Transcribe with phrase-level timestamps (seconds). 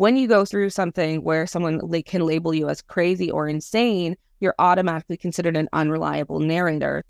[0.00, 4.54] when you go through something where someone can label you as crazy or insane, you're
[4.58, 7.04] automatically considered an unreliable narrator.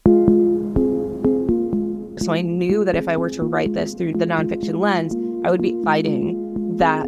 [2.18, 5.14] So I knew that if I were to write this through the nonfiction lens,
[5.46, 7.06] I would be fighting that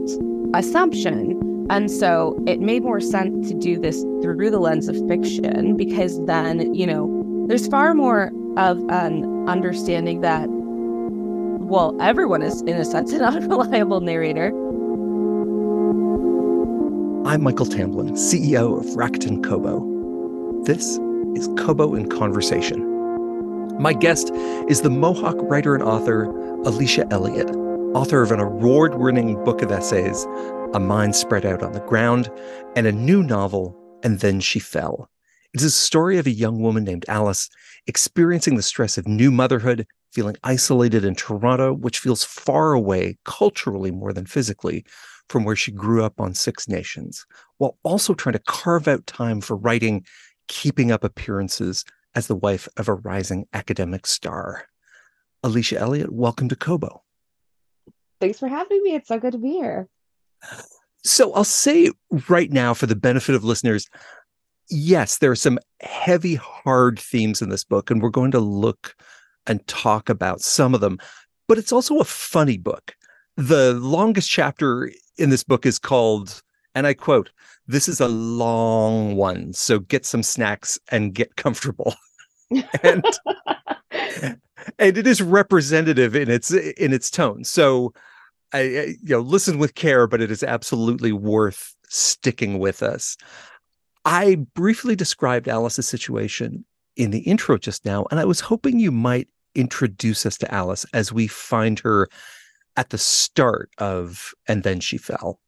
[0.54, 1.66] assumption.
[1.68, 6.24] And so it made more sense to do this through the lens of fiction because
[6.26, 12.84] then, you know, there's far more of an understanding that, well, everyone is, in a
[12.84, 14.52] sense, an unreliable narrator.
[17.24, 19.78] I'm Michael Tamblyn, CEO of Rakuten Kobo.
[20.64, 20.98] This
[21.36, 22.80] is Kobo in Conversation.
[23.80, 24.32] My guest
[24.68, 26.24] is the Mohawk writer and author
[26.64, 27.48] Alicia Elliott,
[27.94, 30.26] author of an award winning book of essays,
[30.74, 32.28] A Mind Spread Out on the Ground,
[32.74, 35.08] and a new novel, And Then She Fell.
[35.54, 37.48] It is a story of a young woman named Alice
[37.86, 43.92] experiencing the stress of new motherhood, feeling isolated in Toronto, which feels far away culturally
[43.92, 44.84] more than physically
[45.32, 47.24] from where she grew up on Six Nations,
[47.56, 50.04] while also trying to carve out time for writing,
[50.46, 54.66] keeping up appearances, as the wife of a rising academic star.
[55.42, 57.02] Alicia Elliott, welcome to Kobo.
[58.20, 58.94] Thanks for having me.
[58.94, 59.88] It's so good to be here.
[61.02, 61.90] So I'll say
[62.28, 63.88] right now, for the benefit of listeners,
[64.68, 68.94] yes, there are some heavy, hard themes in this book, and we're going to look
[69.46, 70.98] and talk about some of them,
[71.48, 72.94] but it's also a funny book.
[73.38, 76.42] The longest chapter in this book is called,
[76.74, 77.30] and I quote,
[77.66, 81.94] this is a long one, so get some snacks and get comfortable.
[82.82, 83.04] and
[84.78, 87.44] and it is representative in its in its tone.
[87.44, 87.92] So
[88.52, 88.62] I, I
[89.02, 93.16] you know listen with care, but it is absolutely worth sticking with us.
[94.04, 96.64] I briefly described Alice's situation
[96.96, 100.84] in the intro just now, and I was hoping you might introduce us to Alice
[100.92, 102.08] as we find her
[102.76, 105.40] at the start of And Then She Fell.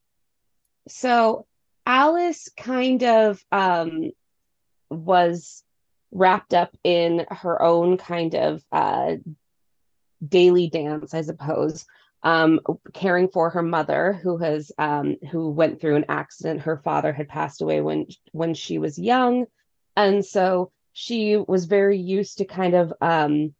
[0.89, 1.47] So
[1.87, 4.11] Alice kind of um,
[4.91, 5.63] was
[6.13, 9.17] wrapped up in her own kind of uh,
[10.27, 11.87] daily dance, I suppose,
[12.23, 12.61] um,
[12.95, 16.63] caring for her mother, who has um, who went through an accident.
[16.63, 19.47] Her father had passed away when when she was young,
[19.97, 23.55] and so she was very used to kind of um,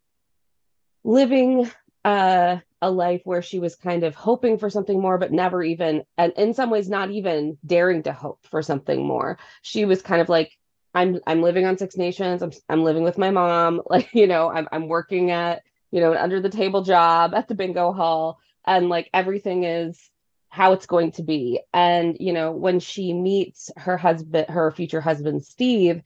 [1.03, 1.69] living
[2.03, 6.03] uh, a life where she was kind of hoping for something more, but never even,
[6.17, 9.37] and in some ways, not even daring to hope for something more.
[9.61, 10.51] She was kind of like,
[10.93, 12.41] I'm I'm living on Six Nations.
[12.41, 13.81] I'm I'm living with my mom.
[13.89, 17.47] Like you know, I'm I'm working at you know an under the table job at
[17.47, 20.09] the bingo hall, and like everything is
[20.49, 21.59] how it's going to be.
[21.73, 26.01] And you know, when she meets her husband, her future husband Steve,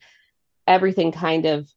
[0.66, 1.70] everything kind of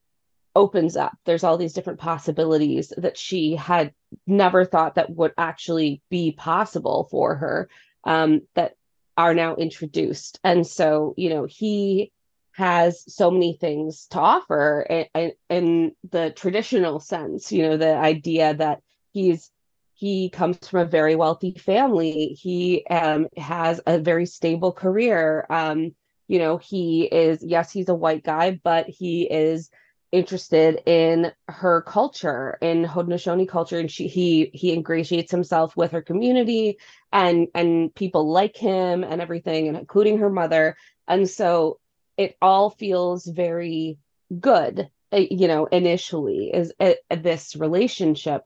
[0.56, 1.18] opens up.
[1.26, 3.94] There's all these different possibilities that she had
[4.28, 7.70] never thought that would actually be possible for her
[8.04, 8.76] um, that
[9.18, 10.40] are now introduced.
[10.44, 12.12] And so, you know, he
[12.54, 18.54] has so many things to offer in, in the traditional sense, you know, the idea
[18.54, 18.82] that
[19.12, 19.50] he's
[19.96, 22.38] he comes from a very wealthy family.
[22.40, 25.46] He um, has a very stable career.
[25.50, 25.96] Um,
[26.28, 29.70] you know, he is, yes, he's a white guy, but he is
[30.14, 36.04] interested in her culture in Haudenosaunee culture and she he he ingratiates himself with her
[36.04, 36.78] community
[37.12, 40.78] and and people like him and everything and including her mother.
[41.08, 41.80] And so
[42.16, 43.98] it all feels very
[44.40, 48.44] good eh, you know initially is eh, this relationship.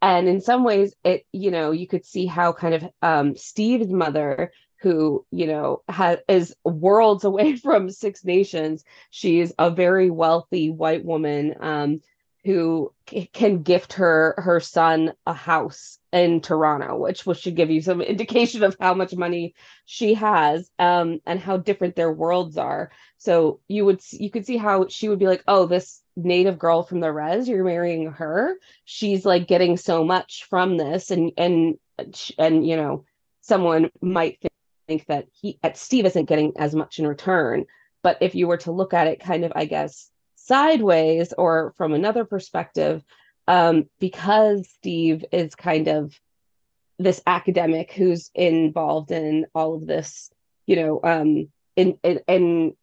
[0.00, 3.90] And in some ways it you know you could see how kind of um Steve's
[3.90, 8.84] mother who you know has is worlds away from Six Nations.
[9.10, 12.00] She's a very wealthy white woman um,
[12.44, 17.70] who c- can gift her her son a house in Toronto, which which should give
[17.70, 22.56] you some indication of how much money she has um, and how different their worlds
[22.56, 22.90] are.
[23.18, 26.82] So you would you could see how she would be like, oh, this native girl
[26.82, 28.56] from the res, you're marrying her.
[28.84, 31.78] She's like getting so much from this, and and
[32.38, 33.04] and you know
[33.40, 34.52] someone might think
[34.88, 37.66] think that he at Steve isn't getting as much in return.
[38.02, 41.92] But if you were to look at it kind of, I guess, sideways or from
[41.92, 43.04] another perspective,
[43.46, 46.18] um, because Steve is kind of
[46.98, 50.30] this academic who's involved in all of this,
[50.66, 52.76] you know, um, in in, in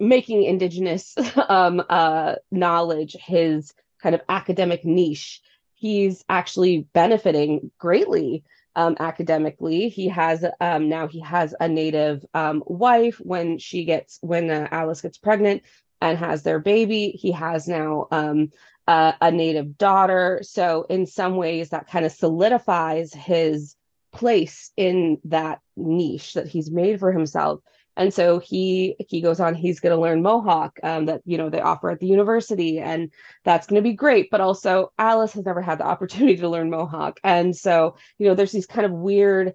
[0.00, 1.14] making indigenous
[1.48, 3.72] um, uh, knowledge his
[4.02, 5.42] kind of academic niche,
[5.74, 8.44] he's actually benefiting greatly
[8.78, 9.88] um, academically.
[9.88, 13.16] He has um, now he has a native um, wife.
[13.18, 15.64] When she gets when uh, Alice gets pregnant
[16.00, 18.52] and has their baby, he has now um,
[18.86, 20.40] a native daughter.
[20.42, 23.74] So in some ways, that kind of solidifies his
[24.12, 27.60] place in that niche that he's made for himself
[27.98, 31.50] and so he he goes on he's going to learn mohawk um, that you know
[31.50, 33.10] they offer at the university and
[33.44, 34.30] that's going to be great.
[34.30, 37.20] But also alice has never had the opportunity to learn mohawk.
[37.22, 39.54] And so you know there's these kind of weird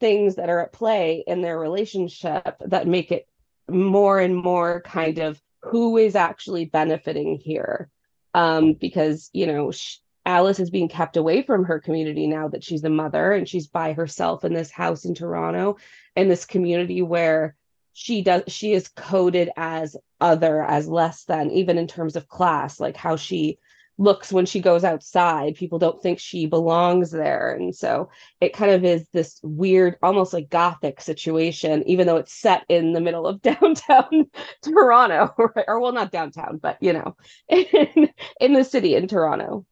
[0.00, 3.26] things that are at play in their relationship that make it
[3.70, 7.88] more and more kind of who is actually benefiting here.
[8.34, 12.64] Um, because you know sh- alice is being kept away from her community now that
[12.64, 15.76] she's a mother and she's by herself in this house in toronto
[16.16, 17.54] in this community where
[17.98, 22.78] she does she is coded as other as less than even in terms of class
[22.78, 23.58] like how she
[23.96, 25.54] looks when she goes outside.
[25.54, 27.54] People don't think she belongs there.
[27.54, 28.10] And so
[28.42, 32.92] it kind of is this weird almost like gothic situation even though it's set in
[32.92, 34.26] the middle of downtown
[34.60, 35.64] toronto right?
[35.66, 37.16] or well not downtown but you know
[37.48, 38.10] in,
[38.40, 39.64] in the city in toronto.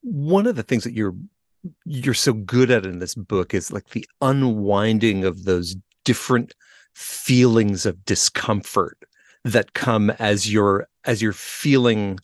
[0.00, 1.14] One of the things that you're
[1.84, 5.76] you're so good at in this book is like the unwinding of those
[6.06, 6.54] different
[7.00, 8.98] feelings of discomfort
[9.44, 12.18] that come as you're as you're feeling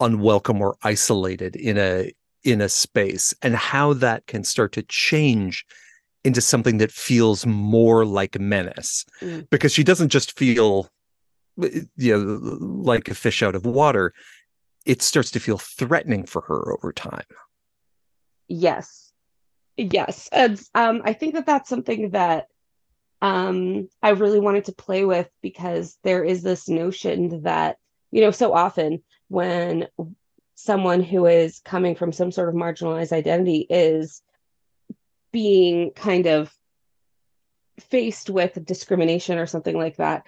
[0.00, 2.12] unwelcome or isolated in a
[2.42, 5.64] in a space and how that can start to change
[6.24, 9.04] into something that feels more like menace.
[9.20, 9.48] Mm.
[9.50, 10.88] because she doesn't just feel
[11.96, 14.12] you know like a fish out of water
[14.84, 17.22] it starts to feel threatening for her over time.
[18.48, 19.12] Yes.
[19.76, 20.28] Yes.
[20.32, 22.48] And um, i think that that's something that
[23.22, 27.78] um, I really wanted to play with because there is this notion that,
[28.10, 29.86] you know, so often when
[30.56, 34.22] someone who is coming from some sort of marginalized identity is
[35.30, 36.52] being kind of
[37.78, 40.26] faced with discrimination or something like that,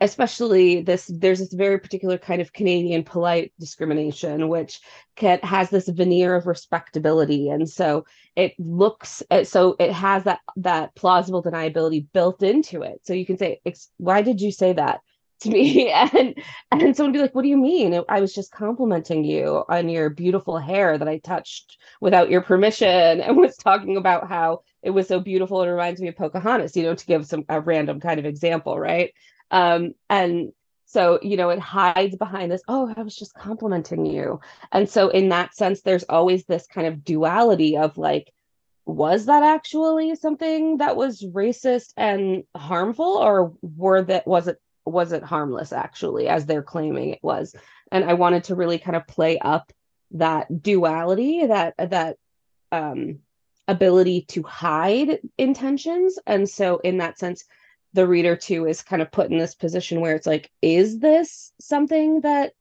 [0.00, 4.80] especially this there's this very particular kind of canadian polite discrimination which
[5.16, 7.50] can, has this veneer of respectability.
[7.50, 13.00] And so it looks uh, so it has that that plausible deniability built into it.
[13.04, 13.60] So you can say
[13.98, 15.00] why did you say that
[15.40, 15.92] to me?
[15.92, 16.34] And
[16.70, 18.00] and someone be like what do you mean?
[18.08, 23.20] I was just complimenting you on your beautiful hair that i touched without your permission
[23.20, 26.82] and was talking about how it was so beautiful it reminds me of pocahontas you
[26.82, 29.12] know to give some a random kind of example right
[29.50, 30.52] um, and
[30.86, 34.40] so, you know, it hides behind this, oh, I was just complimenting you.
[34.72, 38.32] And so, in that sense, there's always this kind of duality of like,
[38.86, 45.12] was that actually something that was racist and harmful, or were that was it was
[45.12, 47.54] it harmless actually, as they're claiming it was?
[47.92, 49.72] And I wanted to really kind of play up
[50.12, 52.16] that duality, that that
[52.72, 53.20] um
[53.68, 56.18] ability to hide intentions.
[56.26, 57.44] And so, in that sense,
[57.92, 61.52] the reader too is kind of put in this position where it's like is this
[61.60, 62.52] something that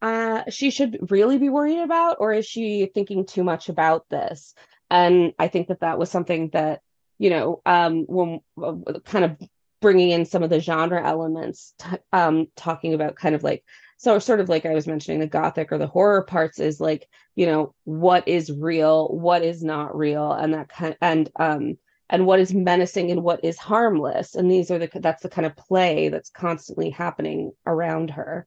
[0.00, 4.54] uh, she should really be worried about or is she thinking too much about this?
[4.90, 6.80] And i think that that was something that
[7.18, 9.36] you know um when uh, kind of
[9.80, 13.64] bringing in some of the genre elements t- um talking about kind of like
[13.96, 17.06] so sort of like i was mentioning the gothic or the horror parts is like
[17.36, 21.78] you know what is real what is not real and that kind of, and um
[22.10, 24.34] and what is menacing and what is harmless.
[24.34, 28.46] And these are the that's the kind of play that's constantly happening around her.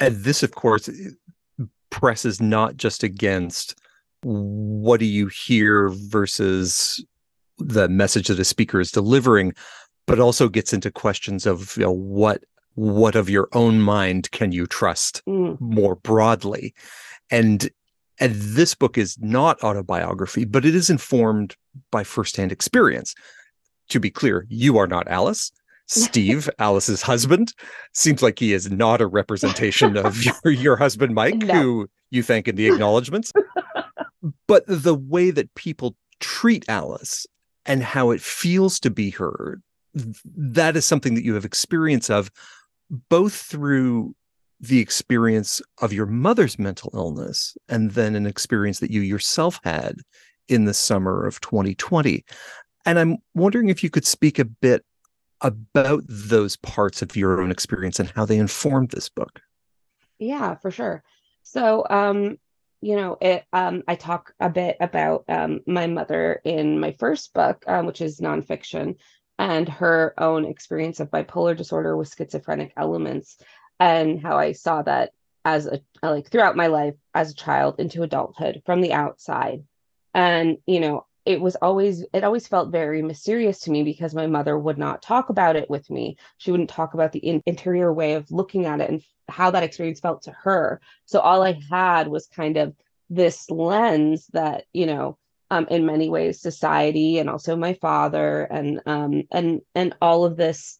[0.00, 0.88] And this of course
[1.90, 3.78] presses not just against
[4.22, 7.04] what do you hear versus
[7.58, 9.54] the message that a speaker is delivering
[10.06, 12.42] but also gets into questions of you know what
[12.78, 15.60] what of your own mind can you trust mm.
[15.60, 16.74] more broadly?
[17.28, 17.68] And
[18.20, 21.56] and this book is not autobiography, but it is informed
[21.90, 23.14] by firsthand experience.
[23.90, 25.52] To be clear, you are not Alice.
[25.86, 27.54] Steve, Alice's husband,
[27.94, 31.54] seems like he is not a representation of your, your husband, Mike, no.
[31.54, 33.32] who you thank in the acknowledgments.
[34.46, 37.26] but the way that people treat Alice
[37.64, 39.60] and how it feels to be her,
[39.94, 42.30] that is something that you have experience of
[43.08, 44.14] both through
[44.60, 49.96] the experience of your mother's mental illness and then an experience that you yourself had
[50.48, 52.24] in the summer of 2020.
[52.84, 54.84] And I'm wondering if you could speak a bit
[55.40, 59.40] about those parts of your own experience and how they informed this book.
[60.18, 61.04] Yeah, for sure.
[61.44, 62.38] So, um,
[62.80, 67.32] you know, it, um, I talk a bit about um, my mother in my first
[67.34, 68.96] book, um, which is nonfiction,
[69.38, 73.38] and her own experience of bipolar disorder with schizophrenic elements
[73.80, 75.12] and how I saw that
[75.44, 79.64] as a like throughout my life as a child into adulthood from the outside.
[80.14, 84.26] And, you know, it was always it always felt very mysterious to me because my
[84.26, 86.16] mother would not talk about it with me.
[86.38, 89.62] She wouldn't talk about the in- interior way of looking at it and how that
[89.62, 90.80] experience felt to her.
[91.04, 92.74] So all i had was kind of
[93.10, 95.18] this lens that you know
[95.50, 100.36] um, in many ways society and also my father and um, and and all of
[100.36, 100.78] this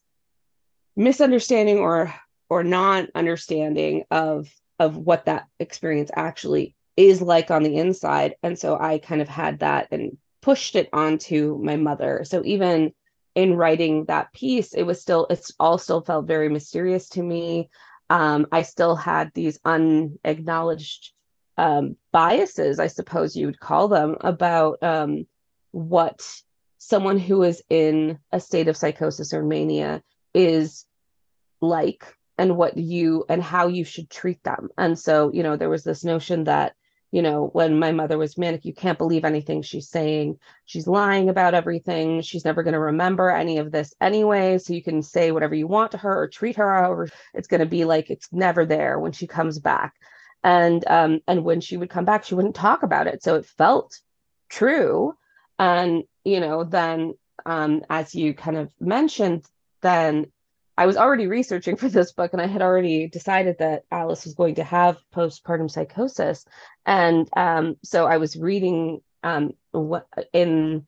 [0.95, 2.13] misunderstanding or
[2.49, 8.35] or not understanding of of what that experience actually is like on the inside.
[8.43, 12.21] And so i kind of had that and pushed it onto my mother.
[12.23, 12.93] So even
[13.35, 17.69] in writing that piece it was still it's all still felt very mysterious to me.
[18.09, 21.11] Um, i still had these unacknowledged
[21.57, 25.27] um, biases i suppose you would call them about um,
[25.71, 26.25] what
[26.79, 30.01] someone who is in a state of psychosis or mania
[30.33, 30.85] is
[31.61, 34.69] like and what you and how you should treat them.
[34.77, 36.73] And so, you know, there was this notion that,
[37.11, 40.39] you know, when my mother was manic, you can't believe anything she's saying.
[40.65, 42.21] She's lying about everything.
[42.21, 44.57] She's never going to remember any of this anyway.
[44.57, 47.59] So you can say whatever you want to her or treat her however it's going
[47.59, 49.95] to be like it's never there when she comes back.
[50.41, 53.21] And um and when she would come back, she wouldn't talk about it.
[53.21, 53.99] So it felt
[54.47, 55.13] true.
[55.57, 57.15] And, you know, then
[57.45, 59.43] um as you kind of mentioned,
[59.81, 60.31] then
[60.79, 64.33] I was already researching for this book and I had already decided that Alice was
[64.33, 66.45] going to have postpartum psychosis.
[66.85, 69.51] And um, so I was reading um,
[70.31, 70.87] in,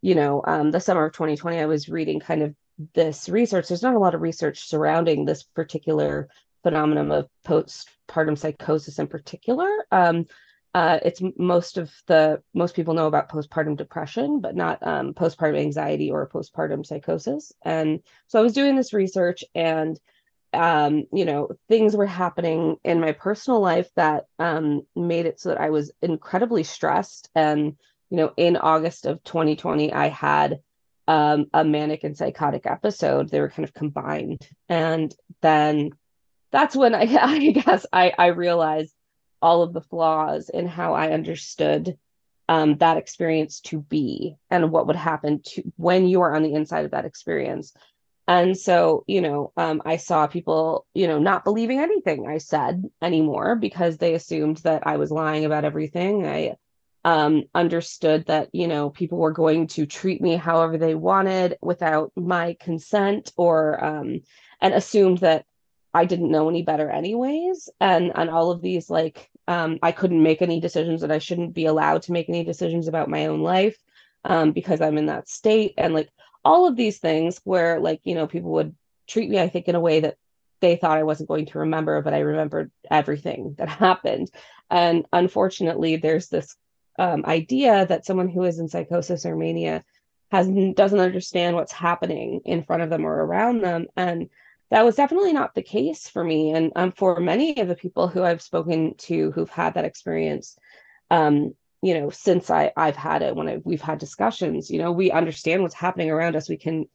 [0.00, 2.54] you know, um, the summer of 2020, I was reading kind of
[2.94, 3.68] this research.
[3.68, 6.30] There's not a lot of research surrounding this particular
[6.62, 9.68] phenomenon of postpartum psychosis in particular.
[9.92, 10.24] Um,
[10.72, 15.58] uh, it's most of the most people know about postpartum depression, but not um, postpartum
[15.58, 17.52] anxiety or postpartum psychosis.
[17.62, 19.98] And so I was doing this research, and
[20.52, 25.48] um, you know, things were happening in my personal life that um, made it so
[25.48, 27.30] that I was incredibly stressed.
[27.34, 27.76] And
[28.10, 30.60] you know, in August of 2020, I had
[31.08, 33.28] um, a manic and psychotic episode.
[33.28, 35.12] They were kind of combined, and
[35.42, 35.90] then
[36.52, 38.94] that's when I, I guess I, I realized
[39.42, 41.96] all of the flaws in how I understood
[42.48, 46.54] um, that experience to be and what would happen to when you are on the
[46.54, 47.72] inside of that experience.
[48.26, 52.84] And so, you know, um, I saw people, you know, not believing anything I said
[53.02, 56.26] anymore because they assumed that I was lying about everything.
[56.26, 56.56] I
[57.04, 62.12] um, understood that, you know, people were going to treat me however they wanted without
[62.16, 64.20] my consent or, um,
[64.60, 65.44] and assumed that
[65.92, 67.68] I didn't know any better anyways.
[67.80, 71.54] And, and all of these like um, I couldn't make any decisions that I shouldn't
[71.54, 73.76] be allowed to make any decisions about my own life
[74.24, 75.74] um, because I'm in that state.
[75.76, 76.08] And like
[76.44, 78.74] all of these things where like, you know, people would
[79.08, 80.16] treat me, I think, in a way that
[80.60, 84.30] they thought I wasn't going to remember, but I remembered everything that happened.
[84.70, 86.56] And unfortunately, there's this
[86.98, 89.84] um, idea that someone who is in psychosis or mania
[90.30, 94.28] has doesn't understand what's happening in front of them or around them, and
[94.70, 96.52] that was definitely not the case for me.
[96.52, 100.56] And um, for many of the people who i've spoken to who've had that experience
[101.10, 104.92] um, you know since i i've had it when I, we've had discussions you know
[104.92, 106.48] we understand what's happening around us.
[106.48, 106.86] We can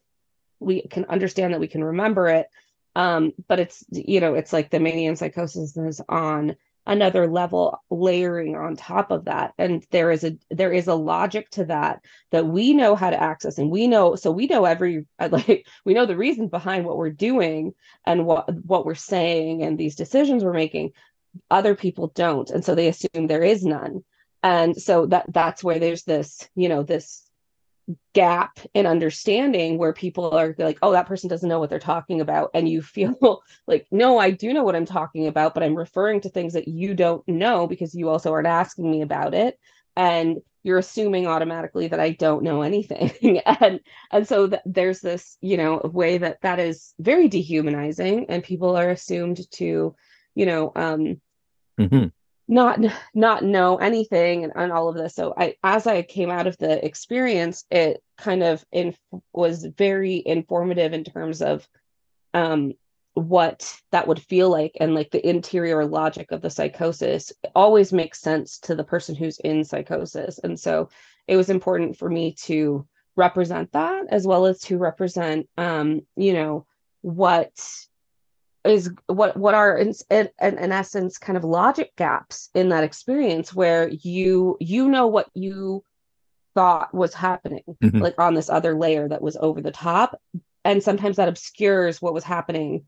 [0.60, 2.48] we can understand that we can remember it.
[2.96, 6.56] Um, but it's you know it's like the mania and psychosis is on
[6.86, 9.54] another level layering on top of that.
[9.58, 12.02] And there is a there is a logic to that
[12.32, 15.68] that we know how to access and we know so we know every uh, like
[15.84, 17.74] we know the reason behind what we're doing
[18.06, 20.92] and what what we're saying and these decisions we're making.
[21.52, 24.04] Other people don't and so they assume there is none.
[24.42, 27.25] And so that that's where there's this you know this
[28.14, 32.22] gap in understanding where people are like, oh, that person doesn't know what they're talking
[32.22, 32.52] about.
[32.54, 36.22] And you feel like, no, I do know what I'm talking about, but I'm referring
[36.22, 39.60] to things that you don't know because you also aren't asking me about it.
[39.96, 43.40] And you're assuming automatically that I don't know anything.
[43.46, 43.80] and
[44.12, 48.76] and so th- there's this, you know, way that that is very dehumanizing and people
[48.76, 49.96] are assumed to,
[50.34, 51.22] you know, um,
[51.80, 52.08] mm-hmm
[52.48, 52.80] not
[53.14, 55.16] not know anything and, and all of this.
[55.16, 58.96] So i as i came out of the experience it kind of in,
[59.34, 61.68] was very informative in terms of
[62.34, 62.74] um
[63.16, 68.20] what that would feel like and like the interior logic of the psychosis always makes
[68.20, 70.38] sense to the person who's in psychosis.
[70.40, 70.90] And so
[71.26, 72.86] it was important for me to
[73.16, 76.66] represent that as well as to represent um you know
[77.02, 77.54] what
[78.66, 83.54] is what what are in, in, in essence kind of logic gaps in that experience
[83.54, 85.84] where you you know what you
[86.56, 88.00] thought was happening mm-hmm.
[88.00, 90.20] like on this other layer that was over the top.
[90.64, 92.86] And sometimes that obscures what was happening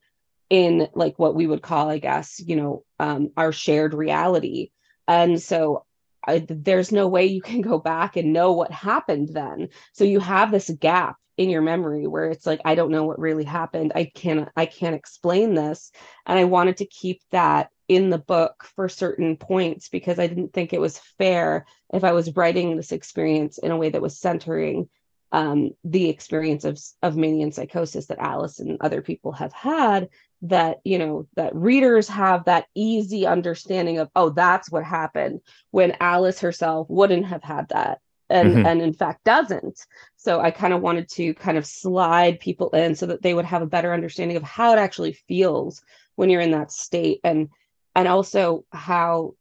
[0.49, 4.71] in like what we would call i guess you know um, our shared reality.
[5.07, 5.85] And so
[6.25, 9.69] I, there's no way you can go back and know what happened then.
[9.93, 13.19] So you have this gap in your memory where it's like i don't know what
[13.19, 13.91] really happened.
[13.95, 15.91] I can't i can't explain this.
[16.25, 20.53] And i wanted to keep that in the book for certain points because i didn't
[20.53, 24.19] think it was fair if i was writing this experience in a way that was
[24.19, 24.89] centering
[25.33, 30.09] um, the experience of of mania and psychosis that alice and other people have had
[30.43, 35.41] that you know that readers have that easy understanding of oh that's what happened
[35.71, 38.65] when alice herself wouldn't have had that and mm-hmm.
[38.65, 39.85] and in fact doesn't
[40.27, 43.45] so i kind of wanted to kind of slide people in so that they would
[43.45, 45.81] have a better understanding of how it actually feels
[46.15, 47.47] when you're in that state and
[47.95, 49.33] and also how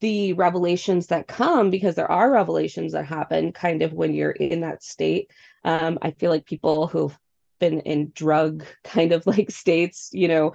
[0.00, 4.60] the revelations that come because there are revelations that happen kind of when you're in
[4.60, 5.30] that state.
[5.64, 7.18] Um, i feel like people who've
[7.58, 10.52] been in drug kind of like states you know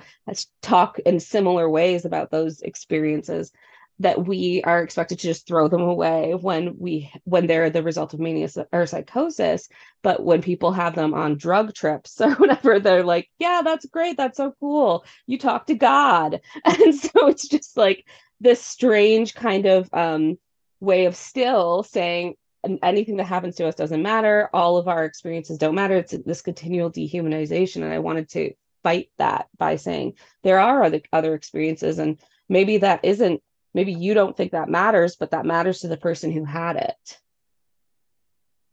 [0.61, 3.51] talk in similar ways about those experiences
[3.99, 8.13] that we are expected to just throw them away when we when they're the result
[8.13, 9.67] of mania or psychosis.
[10.01, 14.17] But when people have them on drug trips or whatever they're like yeah that's great.
[14.17, 15.05] That's so cool.
[15.27, 16.41] You talk to god.
[16.65, 18.05] And so it's just like
[18.39, 20.37] this strange kind of um
[20.79, 22.35] way of still saying
[22.83, 24.49] anything that happens to us doesn't matter.
[24.53, 25.97] All of our experiences don't matter.
[25.97, 27.83] It's this continual dehumanization.
[27.83, 28.53] And i wanted to
[28.83, 30.13] fight that by saying
[30.43, 33.41] there are other other experiences and maybe that isn't
[33.73, 37.19] maybe you don't think that matters, but that matters to the person who had it.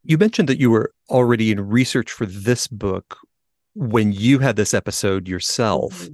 [0.05, 3.19] You mentioned that you were already in research for this book
[3.75, 6.03] when you had this episode yourself.
[6.03, 6.13] Mm-hmm.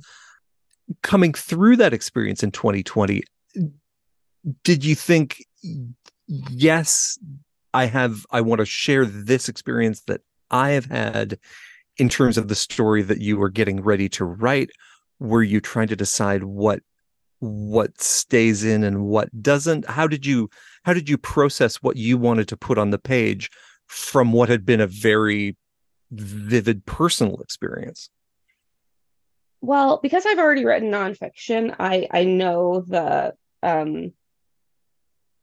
[1.03, 3.23] Coming through that experience in 2020,
[4.65, 5.45] did you think,
[6.27, 7.19] yes,
[7.73, 11.39] I have, I want to share this experience that I have had
[11.99, 14.71] in terms of the story that you were getting ready to write?
[15.21, 16.81] Were you trying to decide what
[17.43, 19.89] what stays in and what doesn't?
[19.91, 20.49] How did you
[20.85, 23.51] how did you process what you wanted to put on the page
[23.87, 25.57] from what had been a very
[26.13, 28.11] vivid personal experience?
[29.61, 34.13] Well because i've already written nonfiction i i know the um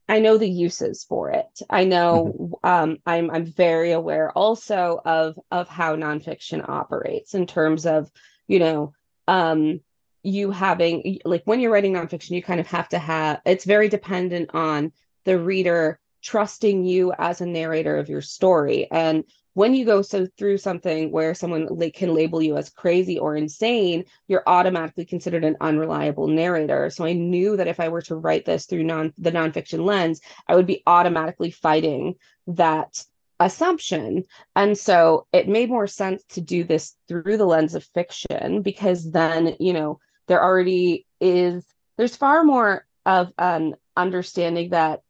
[0.08, 1.60] i know the uses for it.
[1.68, 2.66] I know mm-hmm.
[2.66, 8.10] um i'm i'm very aware also of of how nonfiction operates in terms of
[8.46, 8.92] you know
[9.28, 9.80] um
[10.22, 13.88] you having like when you're writing nonfiction, you kind of have to have it's very
[13.88, 14.92] dependent on
[15.24, 18.86] the reader trusting you as a narrator of your story.
[18.90, 23.18] And when you go so through something where someone like can label you as crazy
[23.18, 26.88] or insane, you're automatically considered an unreliable narrator.
[26.90, 30.20] So I knew that if I were to write this through non the nonfiction lens,
[30.46, 32.14] I would be automatically fighting
[32.46, 33.04] that
[33.40, 34.24] assumption.
[34.54, 39.10] And so it made more sense to do this through the lens of fiction because
[39.10, 39.98] then, you know,
[40.30, 41.64] there already is
[41.98, 45.02] there's far more of an understanding that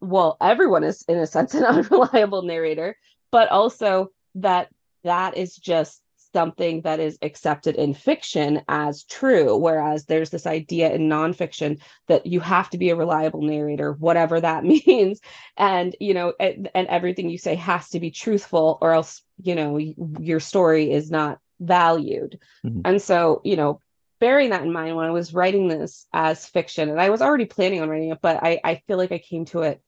[0.00, 2.96] well everyone is in a sense an unreliable narrator
[3.32, 4.68] but also that
[5.02, 6.00] that is just
[6.32, 9.54] something that is accepted in fiction as true.
[9.54, 14.40] Whereas there's this idea in nonfiction that you have to be a reliable narrator whatever
[14.40, 15.20] that means.
[15.58, 19.54] And you know and, and everything you say has to be truthful or else you
[19.54, 19.78] know
[20.20, 22.38] your story is not valued.
[22.64, 22.80] Mm-hmm.
[22.84, 23.80] and so you know
[24.22, 27.44] bearing that in mind when I was writing this as fiction, and I was already
[27.44, 29.82] planning on writing it, but I, I feel like I came to it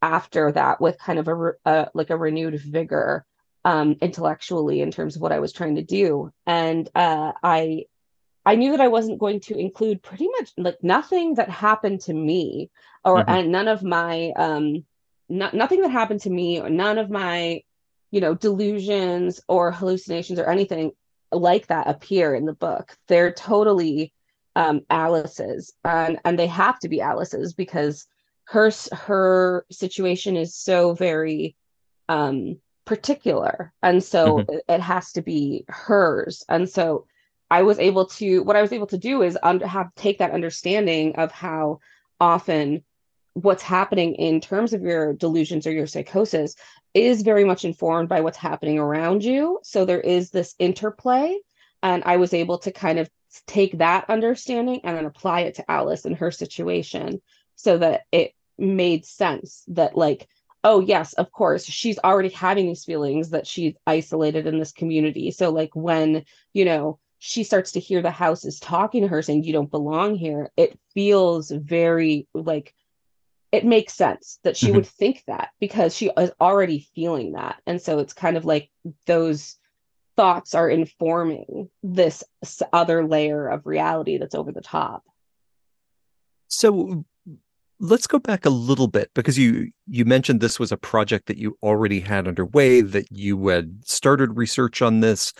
[0.00, 3.26] after that with kind of a, a like a renewed vigor
[3.62, 7.84] um, intellectually in terms of what I was trying to do, and uh, I
[8.46, 12.14] I knew that I wasn't going to include pretty much like nothing that happened to
[12.14, 12.70] me,
[13.04, 13.30] or mm-hmm.
[13.30, 14.86] and none of my um,
[15.28, 17.60] nothing that happened to me, or none of my
[18.10, 20.92] you know delusions or hallucinations or anything
[21.34, 22.96] like that appear in the book.
[23.08, 24.12] They're totally
[24.56, 28.06] um, Alice's, and and they have to be Alice's because
[28.44, 31.56] her her situation is so very
[32.08, 34.52] um, particular, and so mm-hmm.
[34.52, 36.44] it, it, has to be hers.
[36.48, 37.06] And so
[37.50, 40.32] I was able to what I was able to do is under, have take that
[40.32, 41.80] understanding of how
[42.20, 42.84] often
[43.34, 46.56] what's happening in terms of your delusions or your psychosis
[46.94, 49.58] is very much informed by what's happening around you.
[49.62, 51.38] So there is this interplay.
[51.82, 53.10] And I was able to kind of
[53.46, 57.20] take that understanding and then apply it to Alice and her situation
[57.56, 60.28] so that it made sense that, like,
[60.62, 65.30] oh, yes, of course, she's already having these feelings that she's isolated in this community.
[65.30, 69.20] So, like, when, you know, she starts to hear the house is talking to her
[69.20, 72.74] saying, you don't belong here, it feels very like
[73.54, 74.76] it makes sense that she mm-hmm.
[74.76, 77.62] would think that because she is already feeling that.
[77.68, 78.68] And so it's kind of like
[79.06, 79.54] those
[80.16, 82.24] thoughts are informing this
[82.72, 85.04] other layer of reality that's over the top.
[86.48, 87.04] So
[87.78, 91.38] let's go back a little bit because you you mentioned this was a project that
[91.38, 95.32] you already had underway that you had started research on this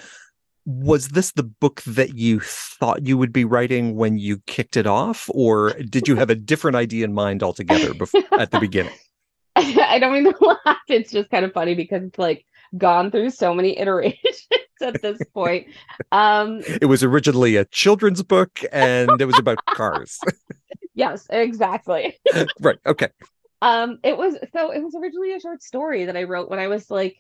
[0.67, 4.87] was this the book that you thought you would be writing when you kicked it
[4.87, 8.95] off or did you have a different idea in mind altogether before, at the beginning?
[9.57, 10.79] I don't mean to laugh.
[10.89, 12.45] It's just kind of funny because it's like
[12.77, 14.49] gone through so many iterations
[14.81, 15.67] at this point.
[16.13, 20.19] Um it was originally a children's book and it was about cars.
[20.95, 22.19] Yes exactly.
[22.59, 23.09] Right okay.
[23.61, 26.69] Um it was so it was originally a short story that i wrote when i
[26.69, 27.17] was like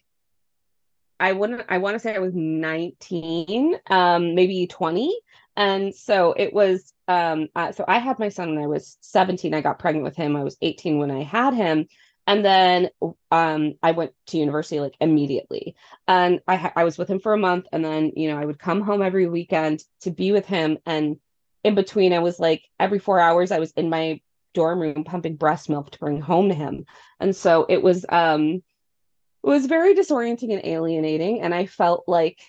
[1.20, 5.16] I wouldn't I want to say I was 19, um, maybe 20.
[5.56, 9.54] And so it was um uh, so I had my son when I was 17.
[9.54, 10.36] I got pregnant with him.
[10.36, 11.86] I was 18 when I had him.
[12.26, 12.90] And then
[13.30, 15.76] um I went to university like immediately.
[16.08, 18.44] And I ha- I was with him for a month and then, you know, I
[18.44, 21.18] would come home every weekend to be with him and
[21.62, 24.20] in between I was like every 4 hours I was in my
[24.54, 26.86] dorm room pumping breast milk to bring home to him.
[27.20, 28.62] And so it was um
[29.44, 31.42] it was very disorienting and alienating.
[31.42, 32.40] And I felt like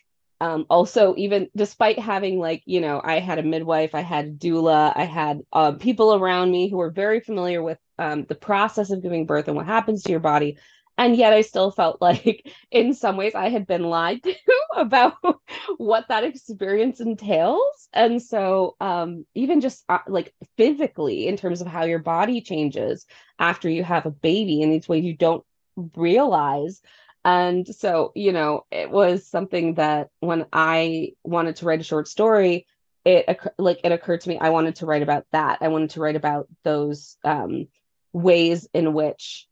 [0.42, 4.32] um, also even despite having like you know i had a midwife i had a
[4.32, 8.92] doula i had uh, people around me who were very familiar with um, the process
[8.92, 10.58] of giving birth and what happens to your body
[10.98, 14.36] and yet i still felt like in some ways i had been lied to
[14.76, 15.14] about
[15.78, 21.68] what that experience entails and so um, even just uh, like physically in terms of
[21.68, 23.06] how your body changes
[23.40, 25.46] after you have a baby in these ways you don't
[25.96, 26.82] realize.
[27.24, 32.08] And so, you know, it was something that when I wanted to write a short
[32.08, 32.68] story,
[33.04, 35.60] it like it occurred to me I wanted to write about that.
[35.62, 37.68] I wanted to write about those um,
[38.14, 39.48] ways in which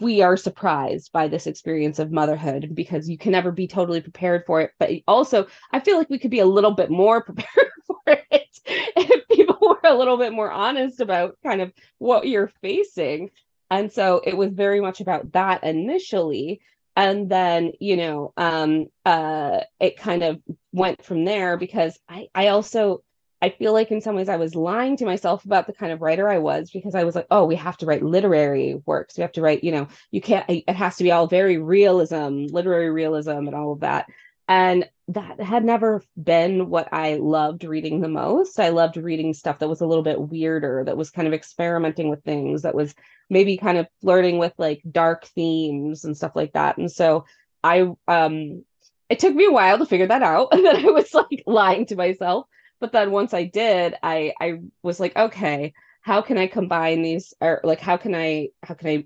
[0.00, 4.44] we are surprised by this experience of motherhood because you can never be totally prepared
[4.46, 4.72] for it.
[4.78, 8.60] But also, I feel like we could be a little bit more prepared for it
[8.66, 13.30] if people were a little bit more honest about kind of what you're facing.
[13.74, 16.60] And so it was very much about that initially.
[16.94, 20.40] And then, you know, um, uh, it kind of
[20.72, 23.02] went from there because I, I also,
[23.42, 26.02] I feel like in some ways I was lying to myself about the kind of
[26.02, 29.16] writer I was because I was like, oh, we have to write literary works.
[29.18, 32.44] We have to write, you know, you can't, it has to be all very realism,
[32.50, 34.06] literary realism, and all of that.
[34.46, 38.58] And that had never been what I loved reading the most.
[38.58, 42.08] I loved reading stuff that was a little bit weirder, that was kind of experimenting
[42.08, 42.94] with things, that was
[43.28, 46.78] maybe kind of flirting with like dark themes and stuff like that.
[46.78, 47.26] And so
[47.62, 48.64] I um
[49.10, 51.86] it took me a while to figure that out and then I was like lying
[51.86, 52.46] to myself.
[52.80, 57.34] But then once I did, I I was like, okay, how can I combine these
[57.40, 59.04] or like how can I how can I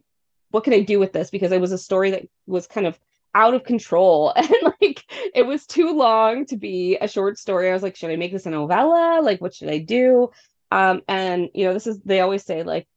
[0.51, 1.31] what can I do with this?
[1.31, 2.99] Because it was a story that was kind of
[3.39, 4.51] out of control and
[4.83, 7.71] like it was too long to be a short story.
[7.71, 9.21] I was like, should I make this a novella?
[9.23, 10.31] Like what should I do?
[10.73, 12.89] Um and you know, this is they always say like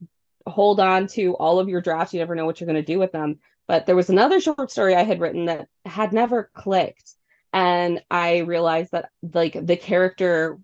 [0.48, 2.14] hold on to all of your drafts.
[2.14, 3.38] You never know what you're going to do with them.
[3.68, 7.14] But there was another short story I had written that had never clicked
[7.54, 10.58] and I realized that like the character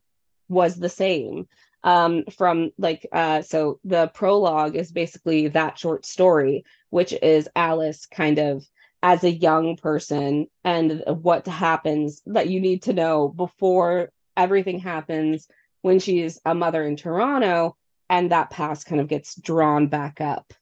[0.49, 1.47] was the same
[1.83, 8.07] um from like uh so the prologue is basically that short story which is Alice
[8.07, 8.65] kind of
[9.03, 15.47] as a young person and what happens that you need to know before everything happens
[15.81, 17.75] when she's a mother in Toronto
[18.09, 20.53] and that past kind of gets drawn back up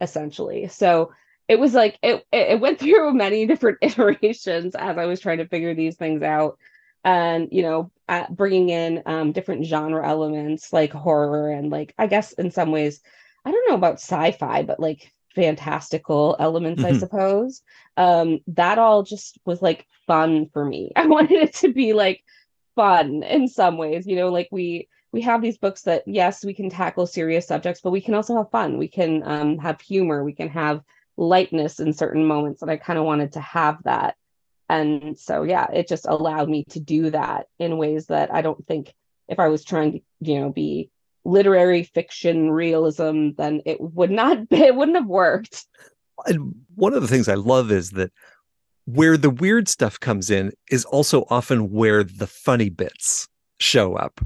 [0.00, 0.68] essentially.
[0.68, 1.12] So
[1.48, 5.48] it was like it it went through many different iterations as I was trying to
[5.48, 6.58] figure these things out
[7.04, 7.90] and you know
[8.30, 13.00] bringing in um, different genre elements like horror and like I guess in some ways
[13.44, 16.94] I don't know about sci-fi but like fantastical elements, mm-hmm.
[16.94, 17.62] I suppose.
[17.96, 20.92] Um, that all just was like fun for me.
[20.96, 22.22] I wanted it to be like
[22.74, 26.54] fun in some ways, you know, like we we have these books that yes, we
[26.54, 28.78] can tackle serious subjects, but we can also have fun.
[28.78, 30.24] We can um, have humor.
[30.24, 30.82] We can have
[31.16, 34.16] lightness in certain moments, and I kind of wanted to have that.
[34.68, 38.66] And so, yeah, it just allowed me to do that in ways that I don't
[38.66, 38.92] think
[39.28, 40.90] if I was trying to, you know, be
[41.24, 45.66] literary fiction realism, then it would not be, it wouldn't have worked.
[46.26, 48.12] And one of the things I love is that
[48.86, 53.26] where the weird stuff comes in is also often where the funny bits
[53.58, 54.20] show up.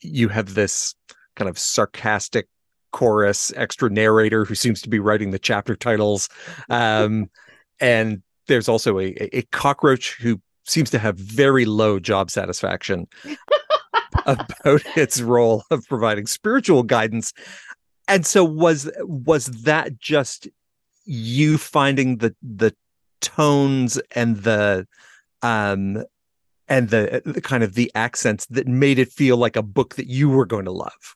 [0.00, 0.94] You have this
[1.36, 2.48] kind of sarcastic
[2.92, 6.28] chorus extra narrator who seems to be writing the chapter titles.
[6.70, 7.28] Um,
[7.80, 13.06] and there's also a, a cockroach who seems to have very low job satisfaction.
[14.26, 17.32] about its role of providing spiritual guidance.
[18.08, 20.48] And so was was that just
[21.04, 22.74] you finding the the
[23.20, 24.86] tones and the
[25.42, 26.04] um
[26.66, 30.06] and the, the kind of the accents that made it feel like a book that
[30.06, 31.14] you were going to love?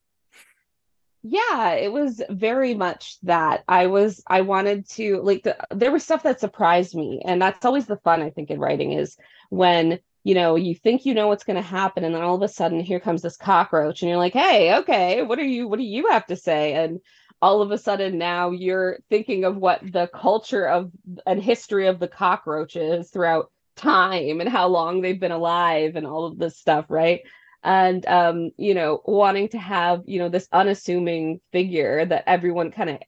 [1.23, 6.05] yeah it was very much that i was i wanted to like the, there was
[6.05, 9.17] stuff that surprised me and that's always the fun i think in writing is
[9.51, 12.43] when you know you think you know what's going to happen and then all of
[12.43, 15.79] a sudden here comes this cockroach and you're like hey okay what are you what
[15.79, 16.75] do you have to say?
[16.75, 17.01] And
[17.41, 20.91] all of a sudden now you're thinking of what the culture of
[21.27, 26.27] and history of the cockroaches throughout time and how long they've been alive and all
[26.27, 27.23] of this stuff right?
[27.63, 32.91] And um you know wanting to have you know this unassuming figure that everyone kind
[32.91, 32.99] of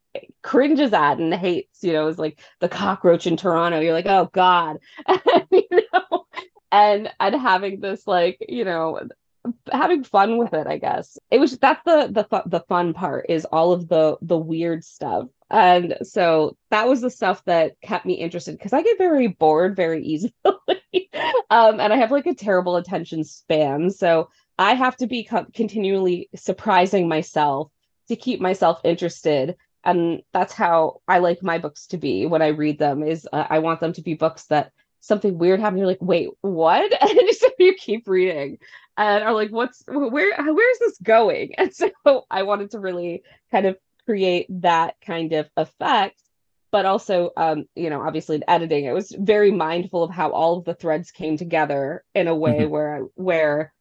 [0.43, 3.81] cringes at and hates you know is like the cockroach in toronto.
[3.81, 4.79] You're like oh god
[6.73, 9.01] and and having this like you know
[9.73, 11.19] having fun with it i guess.
[11.31, 15.29] It was that's the the the fun part is all of the the weird stuff.
[15.51, 19.77] And so that was the stuff that kept me interested because i get very bored
[19.77, 20.33] very easily.
[21.51, 23.91] Um and i have like a terrible attention span.
[23.91, 24.29] So
[24.59, 27.71] i have to be co- continually surprising myself
[28.09, 29.57] to keep myself interested.
[29.85, 33.47] And that's how i like my books to be when i read them is uh,
[33.49, 35.79] i want them to be books that something weird happened.
[35.79, 36.93] You're like, wait, what?
[37.03, 38.59] And so you keep reading
[38.97, 41.55] and are like, what's where where's this going?
[41.59, 41.91] And so
[42.31, 46.21] I wanted to really kind of create that kind of effect.
[46.73, 50.59] But also, um, you know, obviously in editing, it was very mindful of how all
[50.59, 52.71] of the threads came together in a way mm-hmm.
[52.71, 53.73] where where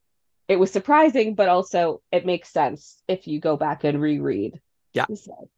[0.48, 4.60] it was surprising, but also it makes sense if you go back and reread.
[4.94, 5.06] Yeah.
[5.14, 5.50] So.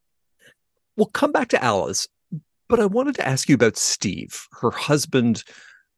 [0.98, 2.10] We'll come back to Alice
[2.72, 5.44] but I wanted to ask you about Steve, her husband,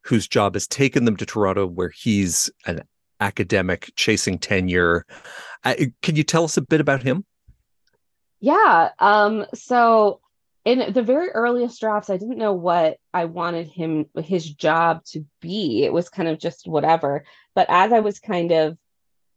[0.01, 2.81] whose job has taken them to Toronto, where he's an
[3.19, 5.05] academic chasing tenure.
[5.63, 7.25] Can you tell us a bit about him?
[8.39, 8.89] Yeah.
[8.97, 10.19] Um, so
[10.65, 15.23] in the very earliest drafts, I didn't know what I wanted him his job to
[15.41, 15.83] be.
[15.83, 17.23] It was kind of just whatever.
[17.53, 18.79] But as I was kind of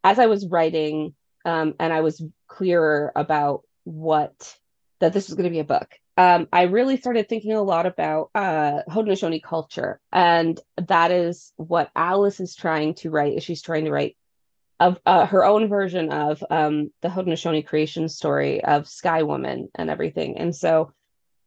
[0.02, 4.56] as I was writing, um, and I was clearer about what
[5.00, 7.86] that this was going to be a book um, I really started thinking a lot
[7.86, 13.36] about uh, Haudenosaunee culture, and that is what Alice is trying to write.
[13.36, 14.16] Is she's trying to write
[14.80, 19.90] of uh, her own version of um, the Haudenosaunee creation story of Sky Woman and
[19.90, 20.38] everything.
[20.38, 20.92] And so,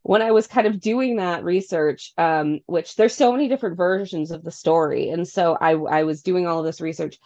[0.04, 4.32] when I was kind of doing that research, um, which there's so many different versions
[4.32, 7.18] of the story, and so I, I was doing all of this research,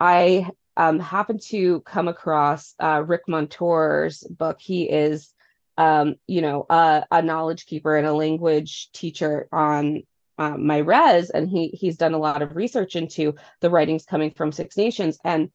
[0.00, 4.58] I um, happened to come across uh, Rick Monture's book.
[4.60, 5.32] He is
[5.78, 10.02] um, you know, uh, a knowledge keeper and a language teacher on
[10.36, 14.32] uh, my res, and he he's done a lot of research into the writings coming
[14.32, 15.18] from Six Nations.
[15.24, 15.50] And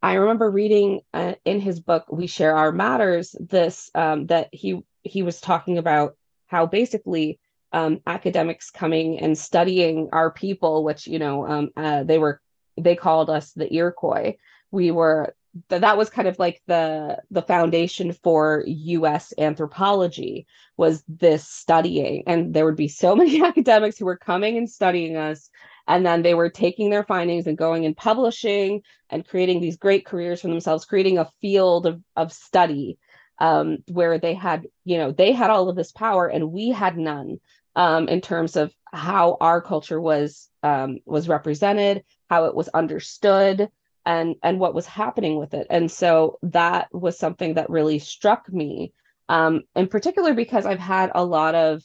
[0.00, 4.80] I remember reading uh, in his book "We Share Our Matters" this um, that he
[5.02, 7.40] he was talking about how basically
[7.72, 12.40] um, academics coming and studying our people, which you know um, uh, they were
[12.76, 14.34] they called us the Iroquois.
[14.70, 15.34] We were
[15.68, 22.24] that that was kind of like the the foundation for US anthropology was this studying.
[22.26, 25.50] And there would be so many academics who were coming and studying us.
[25.86, 30.06] And then they were taking their findings and going and publishing and creating these great
[30.06, 32.98] careers for themselves creating a field of, of study
[33.38, 36.96] um, where they had you know they had all of this power and we had
[36.96, 37.38] none
[37.76, 43.68] um, in terms of how our culture was um, was represented how it was understood
[44.06, 45.66] and and what was happening with it.
[45.70, 48.92] And so that was something that really struck me
[49.28, 51.82] um in particular because i've had a lot of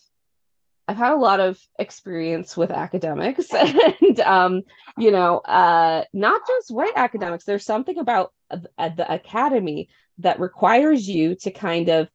[0.88, 4.62] i've had a lot of experience with academics and um
[4.98, 7.46] you know uh not just white academics.
[7.46, 12.10] There's something about the academy that requires you to kind of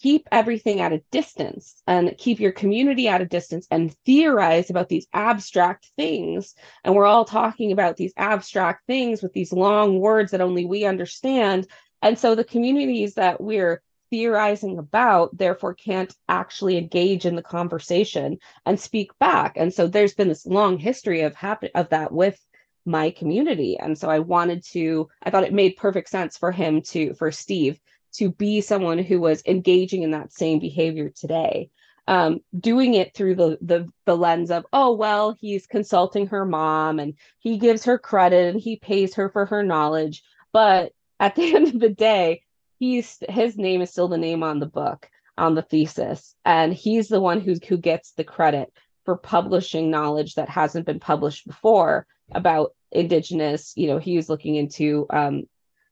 [0.00, 4.88] keep everything at a distance and keep your community at a distance and theorize about
[4.88, 6.54] these abstract things.
[6.84, 10.84] And we're all talking about these abstract things with these long words that only we
[10.84, 11.66] understand.
[12.00, 18.38] And so the communities that we're theorizing about therefore can't actually engage in the conversation
[18.64, 22.38] and speak back and so there's been this long history of happen of that with
[22.86, 26.80] my community and so i wanted to i thought it made perfect sense for him
[26.80, 27.78] to for steve
[28.18, 31.70] to be someone who was engaging in that same behavior today.
[32.06, 36.98] Um, doing it through the, the the lens of oh well he's consulting her mom
[36.98, 40.22] and he gives her credit and he pays her for her knowledge.
[40.52, 42.42] But at the end of the day
[42.78, 46.34] he's his name is still the name on the book on the thesis.
[46.44, 48.72] And he's the one who who gets the credit
[49.04, 54.54] for publishing knowledge that hasn't been published before about indigenous you know he was looking
[54.54, 55.44] into um,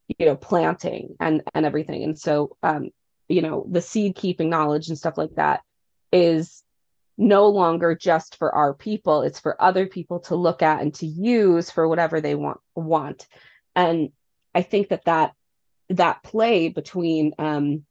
[0.07, 2.03] you know planting and and everything.
[2.03, 2.89] And so um
[3.27, 5.61] you know the seed keeping knowledge and stuff like that
[6.11, 6.63] is
[7.17, 9.23] no longer just for our people.
[9.23, 13.27] It's for other people to look at and to use for whatever they want want.
[13.75, 14.09] And
[14.55, 15.33] i think that that
[15.89, 17.85] that play between um,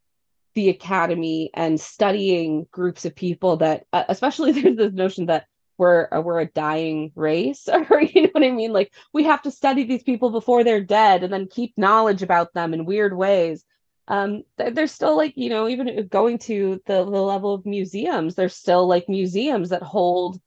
[0.55, 5.47] the academy and studying groups of people that, uh, especially there's this notion that
[5.79, 8.73] we're uh, we're a dying race, or you know what I mean?
[8.73, 12.55] Like we have to study these people before they're dead, and then keep knowledge about
[12.55, 13.65] them in weird ways.
[14.09, 18.57] Um, there's still like you know even going to the, the level of museums, there's
[18.57, 20.41] still like museums that hold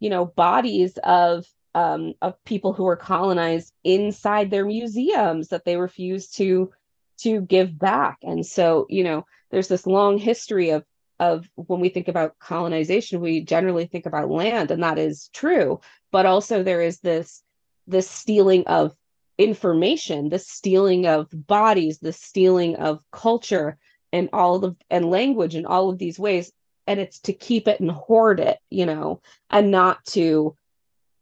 [0.00, 5.76] you know bodies of um, of people who were colonized inside their museums that they
[5.76, 6.72] refuse to
[7.18, 10.84] to give back and so you know there's this long history of
[11.18, 15.80] of when we think about colonization we generally think about land and that is true
[16.12, 17.42] but also there is this
[17.86, 18.94] this stealing of
[19.38, 23.76] information the stealing of bodies the stealing of culture
[24.12, 26.52] and all of and language in all of these ways
[26.86, 30.56] and it's to keep it and hoard it you know and not to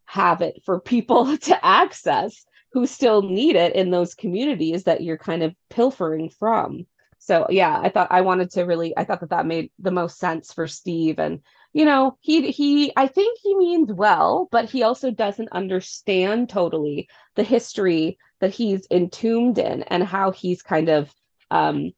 [0.04, 5.16] have it for people to access who still need it in those communities that you're
[5.16, 6.84] kind of pilfering from.
[7.24, 10.18] So yeah, I thought I wanted to really I thought that that made the most
[10.18, 11.40] sense for Steve and
[11.72, 17.08] you know, he he I think he means well, but he also doesn't understand totally
[17.34, 21.14] the history that he's entombed in and how he's kind of
[21.50, 21.92] um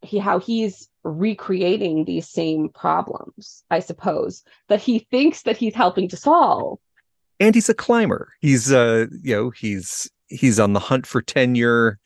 [0.00, 6.08] he how he's recreating these same problems, I suppose, that he thinks that he's helping
[6.08, 6.78] to solve.
[7.40, 8.32] And he's a climber.
[8.40, 11.98] He's uh, you know, he's he's on the hunt for tenure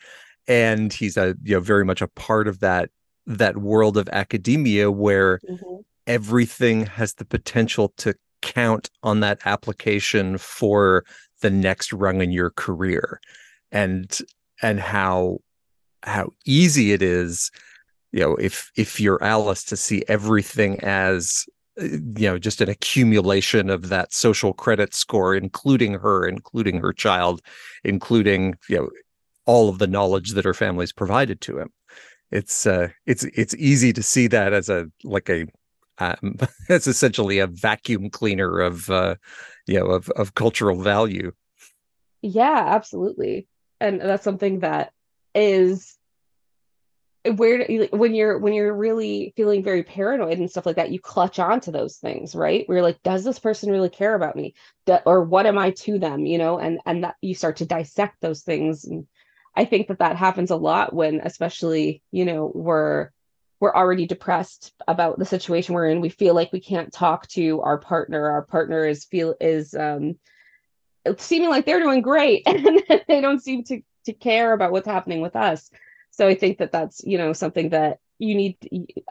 [0.49, 2.91] and he's a you know very much a part of that
[3.27, 5.81] that world of academia where mm-hmm.
[6.07, 11.05] everything has the potential to count on that application for
[11.41, 13.21] the next rung in your career
[13.71, 14.19] and
[14.63, 15.39] and how
[16.03, 17.51] how easy it is
[18.11, 21.47] you know if if you're alice to see everything as
[21.81, 26.93] uh, you know just an accumulation of that social credit score including her including her
[26.93, 27.41] child
[27.85, 28.91] including you know
[29.47, 31.71] all of the knowledge that her family's provided to him.
[32.31, 35.47] It's uh it's it's easy to see that as a like a
[35.99, 36.37] um
[36.69, 39.17] it's essentially a vacuum cleaner of uh
[39.67, 41.33] you know of of cultural value.
[42.23, 43.47] Yeah absolutely.
[43.81, 44.93] And that's something that
[45.35, 45.99] is
[47.37, 51.39] where when you're when you're really feeling very paranoid and stuff like that you clutch
[51.39, 52.67] on to those things right?
[52.67, 54.55] Where you're like does this person really care about me?
[55.05, 56.59] Or what am i to them you know?
[56.59, 59.07] And and that you start to dissect those things and
[59.55, 63.11] i think that that happens a lot when especially you know we're
[63.63, 66.01] we're already depressed about the situation we're in.
[66.01, 68.29] We feel like we can't talk to our partner.
[68.29, 70.17] Our partner is feel is um
[71.17, 75.21] seeming like they're doing great and they don't seem to to care about what's happening
[75.21, 75.71] with us.
[76.11, 78.57] So i think that that's you know something that you need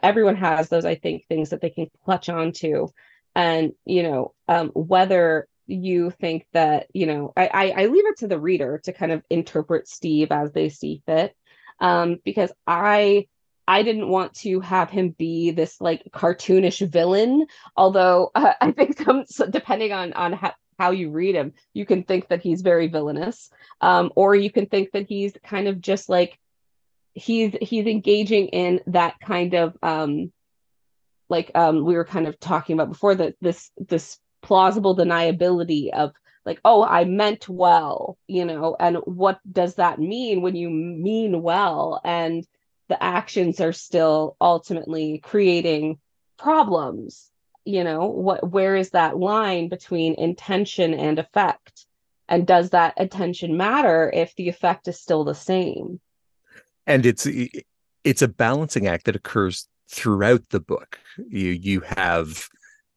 [0.02, 2.92] everyone has those i think things that they can clutch on to
[3.34, 8.18] and you know um, whether you think that you know I, I, I leave it
[8.18, 11.34] to the reader to kind of interpret steve as they see fit.
[11.80, 13.26] Um because i
[13.66, 17.46] i didn't want to have him be this like cartoonish villain.
[17.76, 22.02] Although uh, i think some depending on on how, how you read him you can
[22.04, 23.50] think that he's very villainous.
[23.80, 26.38] Um or you can think that he's kind of just like
[27.14, 30.32] he's he's engaging in that kind of um
[31.28, 36.12] like um we were kind of talking about before that this this plausible deniability of
[36.44, 41.42] like oh i meant well you know and what does that mean when you mean
[41.42, 42.00] well?
[42.04, 42.46] And
[42.88, 45.98] the actions are still ultimately creating
[46.36, 47.32] problems
[47.64, 48.06] you know?
[48.06, 51.86] What where is that line between intention and effect?
[52.28, 56.00] And does that attention matter if the effect is still the same?
[56.86, 57.26] And it's
[58.04, 60.98] it's a balancing act that occurs throughout the book.
[61.28, 62.48] You you have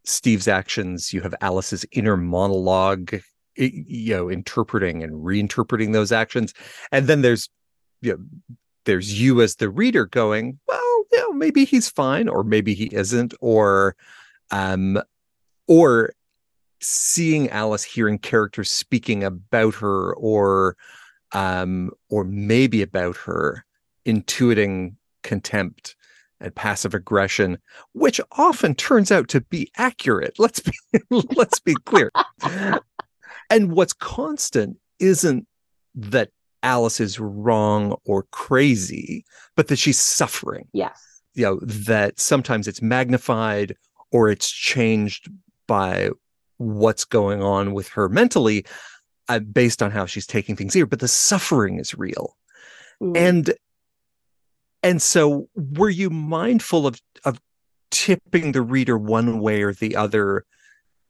[0.06, 3.16] steve's actions you have alice's inner monologue
[3.58, 6.54] you know interpreting and reinterpreting those actions.
[6.92, 7.50] And then there's
[8.02, 8.20] you know
[8.86, 12.86] there's you as the reader going well you know maybe he's fine or maybe he
[12.94, 13.96] isn't or
[14.52, 15.02] um
[15.68, 16.14] or
[16.82, 20.76] seeing alice hearing characters speaking about her or
[21.32, 23.66] um or maybe about her
[24.06, 25.96] intuiting contempt
[26.40, 27.58] and passive aggression,
[27.94, 30.38] which often turns out to be accurate.
[30.38, 30.74] Let's be
[31.10, 32.12] let's be clear.
[33.50, 35.48] and what's constant isn't
[35.96, 36.30] that
[36.64, 39.24] Alice is wrong or crazy,
[39.56, 40.68] but that she's suffering.
[40.74, 41.00] Yes.
[41.36, 43.76] You know, that sometimes it's magnified
[44.12, 45.30] or it's changed
[45.68, 46.10] by
[46.58, 48.66] what's going on with her mentally
[49.28, 52.38] uh, based on how she's taking things here, but the suffering is real.
[53.02, 53.18] Mm.
[53.18, 53.54] And
[54.86, 57.42] and so were you mindful of of
[57.90, 60.46] tipping the reader one way or the other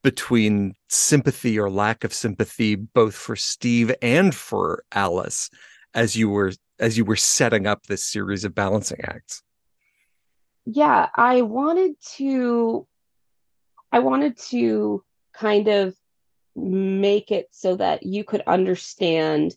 [0.01, 5.49] between sympathy or lack of sympathy both for Steve and for Alice
[5.93, 9.43] as you were as you were setting up this series of balancing acts?
[10.65, 12.87] Yeah, I wanted to
[13.91, 15.03] I wanted to
[15.33, 15.95] kind of
[16.55, 19.53] make it so that you could understand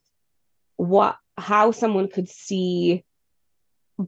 [0.76, 3.04] what how someone could see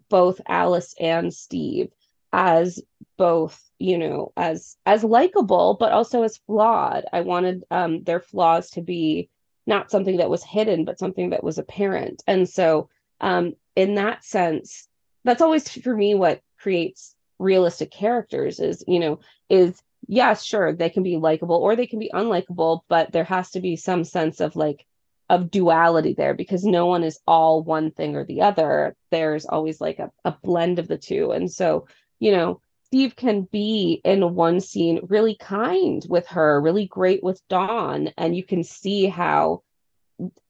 [0.08, 1.90] both Alice and Steve
[2.32, 2.80] as
[3.16, 7.04] both you know as as likable but also as flawed.
[7.12, 9.28] I wanted um their flaws to be
[9.66, 12.22] not something that was hidden but something that was apparent.
[12.26, 12.88] And so
[13.20, 14.88] um in that sense
[15.24, 20.90] that's always for me what creates realistic characters is you know is yes sure they
[20.90, 24.40] can be likable or they can be unlikable but there has to be some sense
[24.40, 24.86] of like
[25.30, 28.94] of duality there because no one is all one thing or the other.
[29.10, 31.30] There's always like a, a blend of the two.
[31.30, 31.86] And so
[32.18, 37.40] you know Steve can be in one scene really kind with her, really great with
[37.48, 39.62] Dawn, and you can see how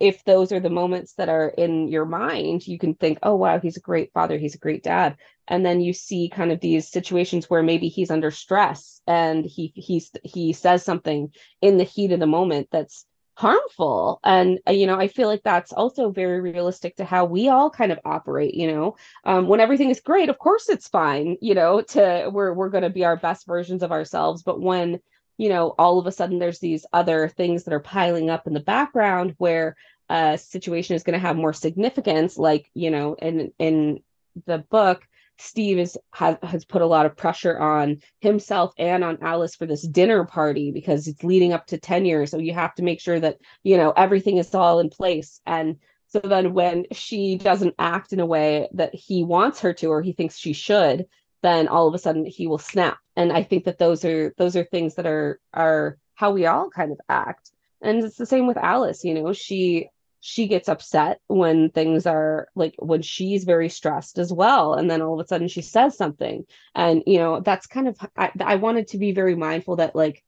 [0.00, 3.60] if those are the moments that are in your mind, you can think, oh wow,
[3.60, 5.16] he's a great father, he's a great dad.
[5.48, 9.72] And then you see kind of these situations where maybe he's under stress and he
[9.74, 13.04] he's he says something in the heat of the moment that's
[13.40, 14.20] harmful.
[14.22, 17.70] And uh, you know i feel like that's also very realistic to how we all
[17.70, 18.96] kind of operate you know?
[19.24, 22.84] Um, when everything is great of course it's fine you know to we're we're going
[22.84, 24.42] to be our best versions of ourselves.
[24.42, 25.00] But when
[25.38, 28.52] you know all of a sudden there's these other things that are piling up in
[28.52, 29.74] the background where
[30.10, 34.02] a situation is going to have more significance like you know in in
[34.46, 35.06] the book
[35.40, 39.86] Steve is has put a lot of pressure on himself and on Alice for this
[39.86, 42.30] dinner party because it's leading up to 10 years.
[42.30, 45.40] So you have to make sure that, you know, everything is all in place.
[45.46, 45.76] And
[46.08, 50.02] so then when she doesn't act in a way that he wants her to or
[50.02, 51.06] he thinks she should,
[51.42, 52.98] then all of a sudden he will snap.
[53.16, 56.68] And I think that those are those are things that are are how we all
[56.68, 57.50] kind of act.
[57.80, 59.88] And it's the same with Alice, you know, she
[60.20, 65.00] she gets upset when things are like when she's very stressed as well and then
[65.00, 66.44] all of a sudden she says something.
[66.74, 70.22] And you know that's kind of I, I wanted to be very mindful that like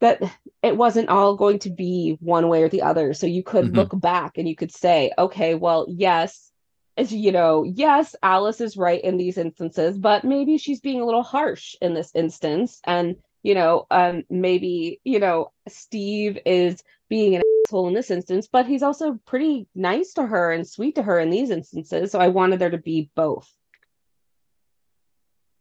[0.00, 0.22] that
[0.62, 3.14] it wasn't all going to be one way or the other.
[3.14, 3.76] So you could mm-hmm.
[3.76, 6.52] look back and you could say okay well yes
[6.96, 11.04] as you know yes alice is right in these instances but maybe she's being a
[11.04, 12.80] little harsh in this instance.
[12.84, 18.48] And you know um maybe you know steve is being an asshole in this instance,
[18.50, 22.10] but he's also pretty nice to her and sweet to her in these instances.
[22.10, 23.48] So I wanted there to be both.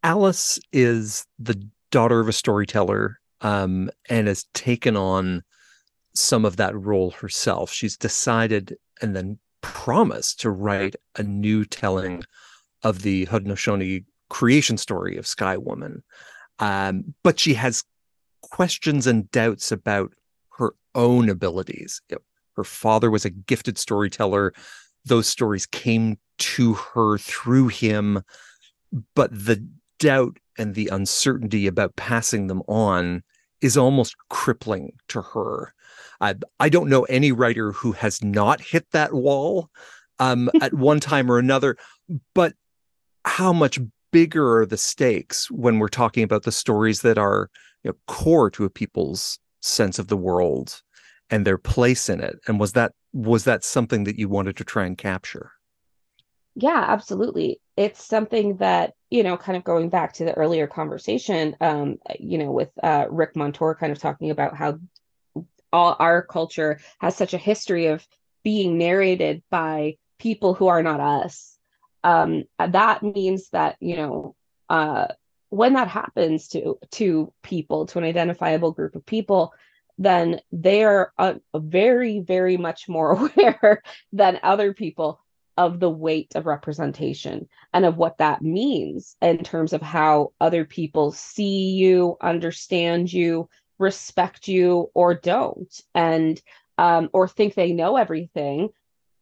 [0.04, 5.44] Alice is the daughter of a storyteller um, and has taken on
[6.14, 7.72] some of that role herself.
[7.72, 12.24] She's decided and then promised to write a new telling
[12.84, 16.04] of the Haudenosaunee creation story of Sky Woman.
[16.60, 17.84] Um, but she has
[18.42, 20.14] questions and doubts about
[20.98, 22.02] own abilities.
[22.58, 24.54] Her father was a gifted storyteller.
[25.06, 28.24] Those stories came to her through him,
[29.16, 29.66] but the
[30.00, 33.24] doubt and the uncertainty about passing them on
[33.62, 35.74] is almost crippling to her.
[36.20, 39.70] I, I don't know any writer who has not hit that wall
[40.20, 41.78] um, at one time or another,
[42.34, 42.54] but
[43.26, 43.80] how much
[44.12, 47.50] bigger are the stakes when we're talking about the stories that are
[47.84, 50.82] you know, core to a people's sense of the world
[51.30, 54.64] and their place in it and was that was that something that you wanted to
[54.64, 55.52] try and capture?
[56.56, 57.60] Yeah absolutely.
[57.76, 62.38] It's something that you know kind of going back to the earlier conversation um you
[62.38, 64.80] know with uh Rick Monture kind of talking about how
[65.72, 68.08] all our culture has such a history of
[68.44, 71.58] being narrated by people who are not us.
[72.04, 74.36] Um that means that you know
[74.70, 75.08] uh
[75.50, 79.54] when that happens to to people to an identifiable group of people
[79.98, 83.82] then they are uh, very very much more aware
[84.12, 85.20] than other people
[85.58, 90.66] of the weight of representation and of what that means in terms of how other
[90.66, 96.42] people see you understand you respect you or don't and
[96.78, 98.70] um, or think they know everything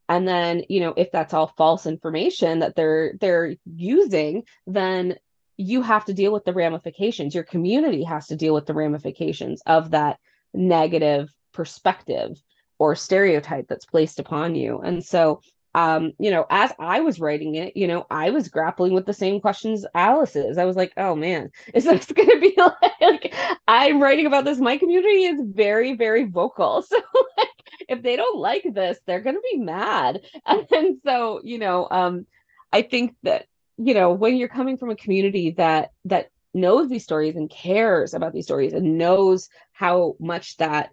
[0.09, 5.15] and then you know if that's all false information that they're they're using then
[5.57, 7.33] you have to deal with the ramifications.
[7.33, 10.19] Your community has to deal with the ramifications of that
[10.55, 12.41] negative perspective
[12.77, 14.79] or stereotype that's placed upon you.
[14.79, 15.41] And so,
[15.73, 19.13] um, you know, as I was writing it, you know, I was grappling with the
[19.13, 20.57] same questions Alice is.
[20.57, 22.55] I was like, oh man, is this going to be
[23.01, 23.35] like,
[23.67, 24.59] I'm writing about this?
[24.59, 26.83] My community is very, very vocal.
[26.95, 27.01] So,
[27.37, 27.49] like,
[27.89, 30.21] if they don't like this, they're going to be mad.
[30.45, 32.25] And so, you know, um,
[32.71, 33.45] I think that
[33.77, 38.13] you know when you're coming from a community that that knows these stories and cares
[38.13, 40.89] about these stories and knows how much that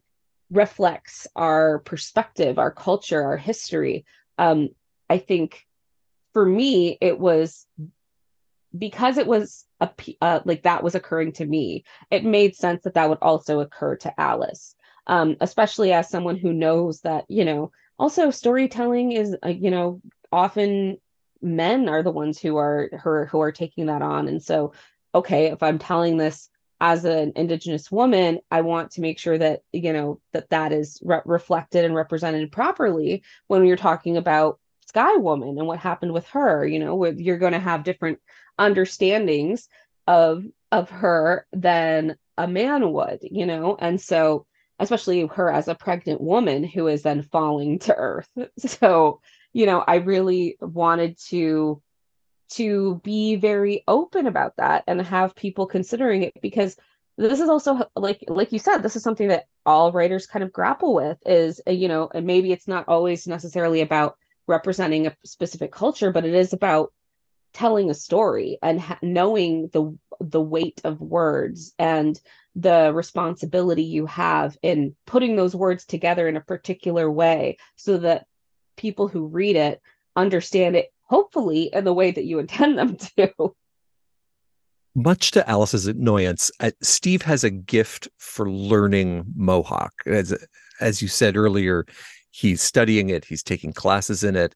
[0.50, 4.04] reflects our perspective our culture our history
[4.38, 4.68] um
[5.08, 5.66] I think
[6.32, 7.66] for me, it was
[8.76, 9.90] because it was a
[10.22, 11.84] uh, like that was occurring to me.
[12.10, 14.74] It made sense that that would also occur to Alice,
[15.06, 17.72] um, especially as someone who knows that you know.
[17.98, 20.00] Also, storytelling is uh, you know
[20.32, 20.96] often
[21.42, 24.72] men are the ones who are are, who are taking that on, and so
[25.14, 26.48] okay, if I'm telling this
[26.82, 31.00] as an indigenous woman i want to make sure that you know that that is
[31.04, 34.58] re- reflected and represented properly when you're talking about
[34.88, 38.18] sky woman and what happened with her you know where you're going to have different
[38.58, 39.68] understandings
[40.08, 43.76] of of her than a man would you know?
[43.78, 44.46] And so
[44.80, 48.28] especially her as a pregnant woman who is then falling to earth.
[48.58, 49.20] So
[49.52, 51.80] you know i really wanted to
[52.52, 56.76] to be very open about that and have people considering it because
[57.18, 60.52] this is also like like you said this is something that all writers kind of
[60.52, 65.16] grapple with is uh, you know and maybe it's not always necessarily about representing a
[65.24, 66.92] specific culture but it is about
[67.52, 72.20] telling a story and ha- knowing the the weight of words and
[72.54, 78.26] the responsibility you have in putting those words together in a particular way so that
[78.76, 79.80] people who read it
[80.16, 83.54] understand it hopefully in the way that you intend them to
[84.94, 89.92] much to Alice's annoyance, uh, Steve has a gift for learning Mohawk.
[90.06, 90.34] As
[90.80, 91.86] as you said earlier,
[92.30, 94.54] he's studying it, he's taking classes in it,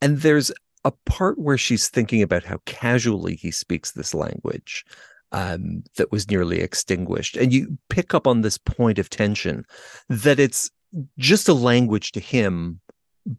[0.00, 0.52] and there's
[0.84, 4.84] a part where she's thinking about how casually he speaks this language
[5.30, 7.36] um, that was nearly extinguished.
[7.36, 9.64] And you pick up on this point of tension
[10.08, 10.70] that it's
[11.18, 12.80] just a language to him,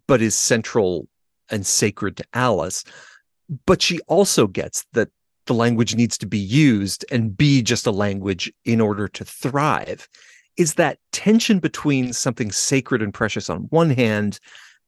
[0.07, 1.07] but is central
[1.54, 2.84] and sacred to Alice.
[3.66, 5.10] But she also gets that
[5.45, 10.08] the language needs to be used and be just a language in order to thrive.
[10.58, 14.39] Is that tension between something sacred and precious on one hand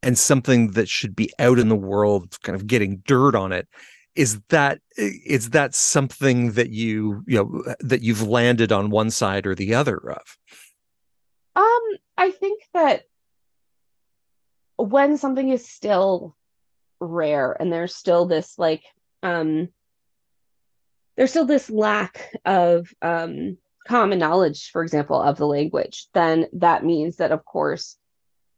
[0.01, 3.67] and something that should be out in the world kind of getting dirt on it
[4.15, 9.45] is that is that something that you you know that you've landed on one side
[9.45, 10.37] or the other of
[11.55, 11.81] um
[12.17, 13.03] i think that
[14.77, 16.35] when something is still
[17.05, 18.83] rare and there's still this like
[19.23, 19.69] um
[21.15, 26.83] there's still this lack of um common knowledge for example of the language then that
[26.83, 27.97] means that of course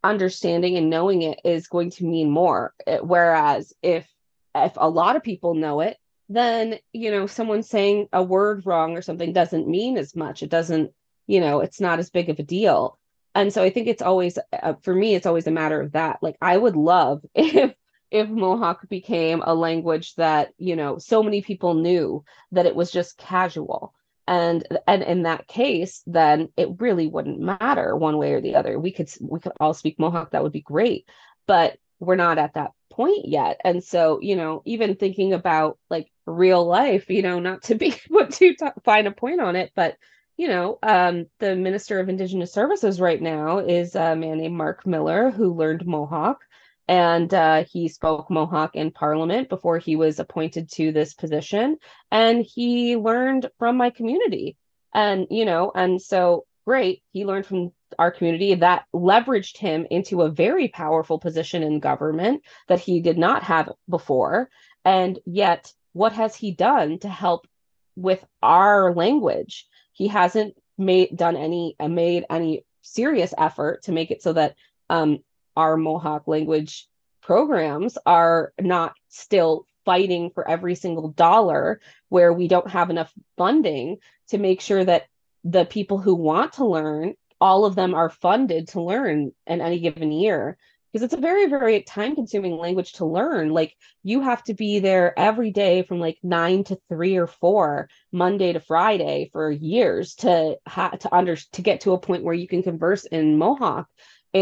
[0.04, 2.74] understanding and knowing it is going to mean more.
[3.02, 4.08] Whereas if
[4.56, 5.98] if a lot of people know it,
[6.30, 10.44] then you know someone saying a word wrong or something doesn't mean as much.
[10.44, 10.92] It doesn't,
[11.28, 12.98] you know, it's not as big of a deal.
[13.36, 16.20] And so I think it's always uh, for me, it's always a matter of that.
[16.22, 17.74] Like I would love if
[18.12, 22.92] if Mohawk became a language that you know so many people knew that it was
[22.92, 23.94] just casual.
[24.28, 28.80] And and in that case then it really wouldn't matter one way or the other.
[28.80, 30.32] We could we could all speak mohawk.
[30.32, 31.08] That would be great.
[31.48, 33.62] But we're not at that point yet.
[33.64, 37.92] And so you know even thinking about like real life you know not to be
[38.12, 39.98] put to t- find a point on it but
[40.36, 44.86] you know um the minister of indigenous services right now is a man named Marc
[44.86, 46.42] Miller who learned mohawk
[46.88, 51.78] and uh, he spoke Mohawk in Parliament before he was appointed to this position.
[52.12, 54.56] And he learned from my community.
[54.94, 60.22] And, you know, and so great, he learned from our community that leveraged him into
[60.22, 64.50] a very powerful position in government that he did not have before.
[64.86, 67.48] And yet, what has he done to help
[67.96, 69.68] with our language?
[69.92, 74.56] He hasn't made done any made any serious effort to make it so that
[74.90, 75.20] um,
[75.58, 76.88] our Mohawk language
[77.22, 83.98] programs are not still fighting for every single dollar where we don't have enough funding
[84.30, 85.04] to make sure that
[85.44, 89.80] the people who want to learn all of them are funded to learn in any
[89.80, 90.58] given year.
[90.92, 93.50] Because it's a very very time consuming language to learn.
[93.50, 97.90] Like you have to be there every day from like 9 to 3 or 4
[98.12, 102.34] monday to friday for years to ha- to under to get to a point where
[102.34, 103.88] you can converse in mohawk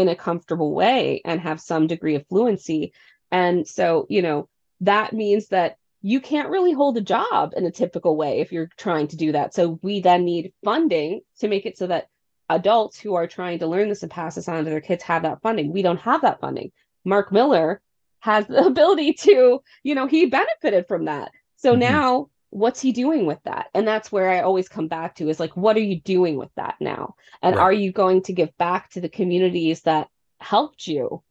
[0.00, 2.92] in a comfortable way and have some degree of fluency.
[3.30, 4.48] And so, you know,
[4.80, 8.70] that means that you can't really hold a job in a typical way if you're
[8.76, 9.54] trying to do that.
[9.54, 12.08] So we then need funding to make it so that
[12.48, 15.22] adults who are trying to learn this and pass this on to their kids have
[15.22, 15.72] that funding.
[15.72, 16.70] We don't have that funding.
[17.04, 17.80] Marc Miller
[18.20, 21.32] has the ability to, you know, he benefited from that.
[21.56, 21.80] So mm-hmm.
[21.80, 23.68] now what's he doing with that?
[23.74, 26.50] And that's where i always come back to is like what are you doing with
[26.56, 27.14] that now?
[27.42, 27.62] And right.
[27.62, 30.08] are you going to give back to the communities that
[30.40, 31.22] helped you?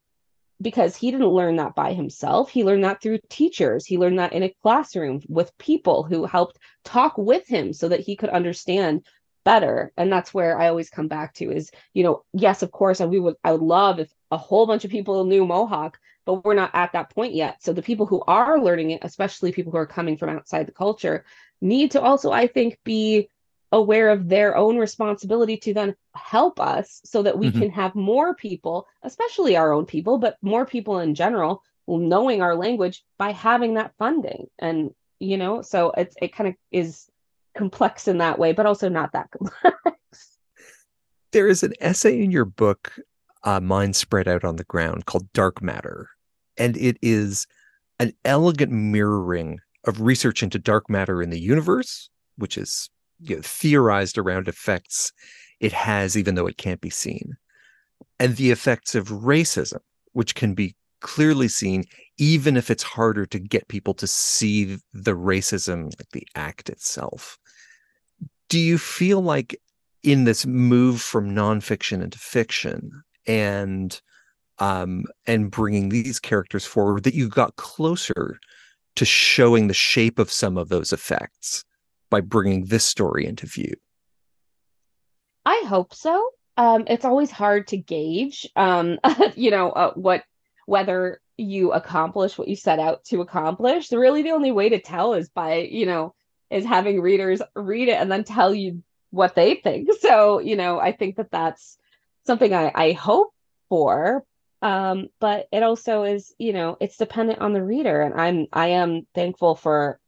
[0.61, 2.49] Because he didn't learn that by himself.
[2.49, 3.85] He learned that through teachers.
[3.85, 7.99] He learned that in a classroom with people who helped talk with him so that
[7.99, 9.05] he could understand
[9.43, 9.91] better.
[9.95, 13.11] And that's where i always come back to is you know yes of course and
[13.11, 16.53] we would i would love if a whole bunch of people knew mohawk but we're
[16.53, 17.63] not at that point yet.
[17.63, 20.71] So the people who are learning it, especially people who are coming from outside the
[20.71, 21.25] culture,
[21.61, 23.29] need to also, I think, be
[23.71, 27.59] aware of their own responsibility to then help us so that we mm-hmm.
[27.59, 32.55] can have more people, especially our own people, but more people in general, knowing our
[32.55, 34.47] language by having that funding.
[34.59, 37.09] And, you know, so it's, it kind of is
[37.55, 40.37] complex in that way, but also not that complex.
[41.31, 42.97] There is an essay in your book,
[43.43, 46.09] uh, Mind Spread Out on the Ground, called Dark Matter.
[46.57, 47.47] And it is
[47.99, 52.89] an elegant mirroring of research into dark matter in the universe, which is
[53.19, 55.11] you know, theorized around effects
[55.59, 57.37] it has, even though it can't be seen,
[58.19, 59.79] and the effects of racism,
[60.11, 61.83] which can be clearly seen,
[62.17, 67.37] even if it's harder to get people to see the racism, like the act itself.
[68.49, 69.55] Do you feel like
[70.03, 73.99] in this move from nonfiction into fiction and
[74.59, 78.39] um, and bringing these characters forward that you got closer
[78.95, 81.65] to showing the shape of some of those effects
[82.09, 83.73] by bringing this story into view?
[85.45, 86.29] I hope so.
[86.57, 88.97] Um, it's always hard to gauge, um,
[89.35, 90.23] you know, uh, what
[90.65, 93.91] whether you accomplish what you set out to accomplish.
[93.91, 96.15] Really the only way to tell is by, you know,
[96.49, 99.89] is having readers read it and then tell you what they think.
[99.99, 101.77] So, you know, I think that that's
[102.25, 103.33] something I, I hope
[103.69, 104.23] for.
[104.65, 108.01] Um, but it also is, you know, it's dependent on the reader.
[108.01, 109.99] And I'm I am thankful for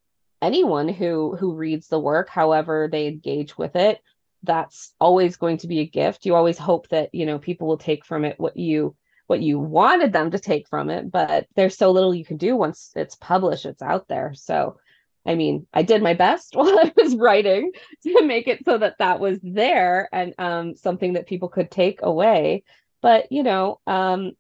[0.41, 4.01] anyone who who reads the work however they engage with it.
[4.41, 6.26] That's always going to be a gift.
[6.26, 8.95] You always hope that you know people will take from it what you
[9.28, 12.55] what you wanted them to take from it but there's so little you can do
[12.55, 14.34] once it's published it's out there.
[14.34, 14.80] So
[15.24, 18.97] i mean i did my best while i was writing to make it so that
[18.97, 22.64] that was there and um, something that people could take away.
[23.03, 24.32] But you know um,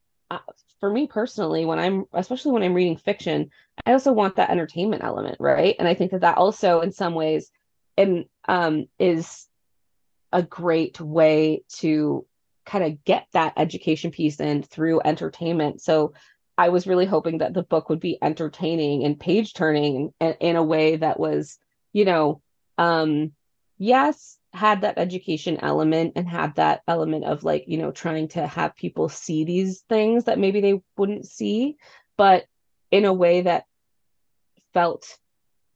[0.79, 3.49] for me personally when i'm especially when i'm reading fiction
[3.85, 5.75] i also want that entertainment element right?
[5.79, 7.51] And i think that that also in some ways
[7.97, 9.47] and um is
[10.31, 12.25] a great way to
[12.65, 15.81] kind of get that education piece in through entertainment.
[15.81, 16.13] So
[16.57, 20.55] i was really hoping that the book would be entertaining and page turning in, in
[20.55, 21.57] a way that was
[21.93, 22.41] you know
[22.77, 23.31] um
[23.77, 28.45] yes had that education element and had that element of like you know trying to
[28.45, 31.77] have people see these things that maybe they wouldn't see
[32.17, 32.45] but
[32.91, 33.65] in a way that
[34.73, 35.17] felt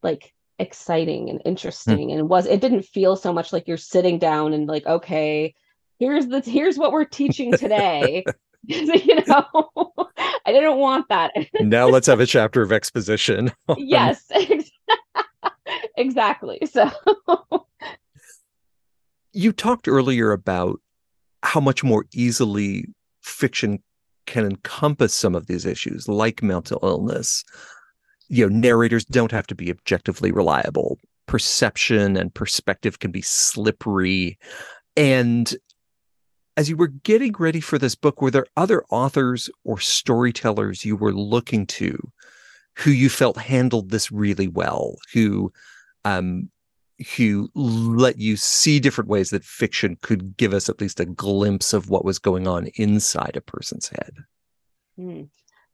[0.03, 2.19] like exciting and interesting mm.
[2.19, 5.53] and was it didn't feel so much like you're sitting down and like okay
[6.01, 8.25] here's the here's what we're teaching today.
[8.67, 9.45] You know?
[10.45, 11.31] I didn't want that.
[11.61, 14.29] Now let's have a chapter of exposition yes
[15.97, 16.59] exactly.
[16.71, 16.91] So
[19.33, 20.79] you talked earlier about
[21.43, 22.85] how much more easily
[23.21, 23.79] fiction
[24.25, 27.43] can encompass some of these issues, like mental illness.
[28.27, 30.97] You know, narrators don't have to be objectively reliable.
[31.25, 34.37] Perception and perspective can be slippery.
[34.95, 35.53] And
[36.57, 40.95] as you were getting ready for this book, were there other authors or storytellers you
[40.95, 41.97] were looking to
[42.75, 45.51] who you felt handled this really well, who
[46.05, 46.49] um,
[47.15, 51.73] who let you see different ways that fiction could give us at least a glimpse
[51.73, 54.13] of what was going on inside a person's head.
[54.97, 55.23] Hmm.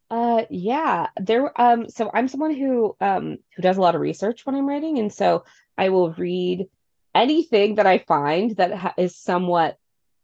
[0.09, 1.59] Uh, yeah, there.
[1.59, 4.99] Um, so I'm someone who um who does a lot of research when I'm writing,
[4.99, 5.43] and so
[5.77, 6.67] I will read
[7.13, 9.77] anything that I find that ha- is somewhat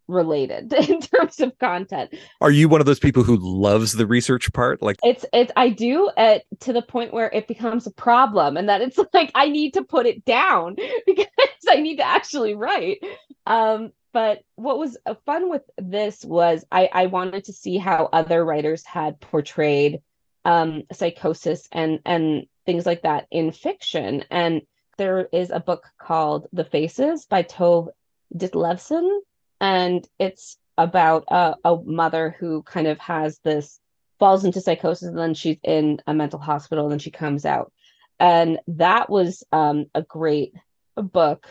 [0.07, 2.13] related in terms of content.
[2.41, 4.81] Are you one of those people who loves the research part?
[4.81, 8.69] Like it's it's I do at to the point where it becomes a problem and
[8.69, 10.75] that it's like I need to put it down
[11.05, 11.27] because
[11.69, 12.99] I need to actually write.
[13.45, 18.09] Um but what was uh, fun with this was I I wanted to see how
[18.11, 20.01] other writers had portrayed
[20.45, 24.61] um psychosis and and things like that in fiction and
[24.97, 27.87] there is a book called The Faces by Tove
[28.35, 29.21] Ditlevsen
[29.63, 33.79] and it's about a, a mother who kind of has this
[34.19, 37.71] falls into psychosis and then she's in a mental hospital and then she comes out.
[38.19, 40.53] And that was um, a great
[40.97, 41.47] book.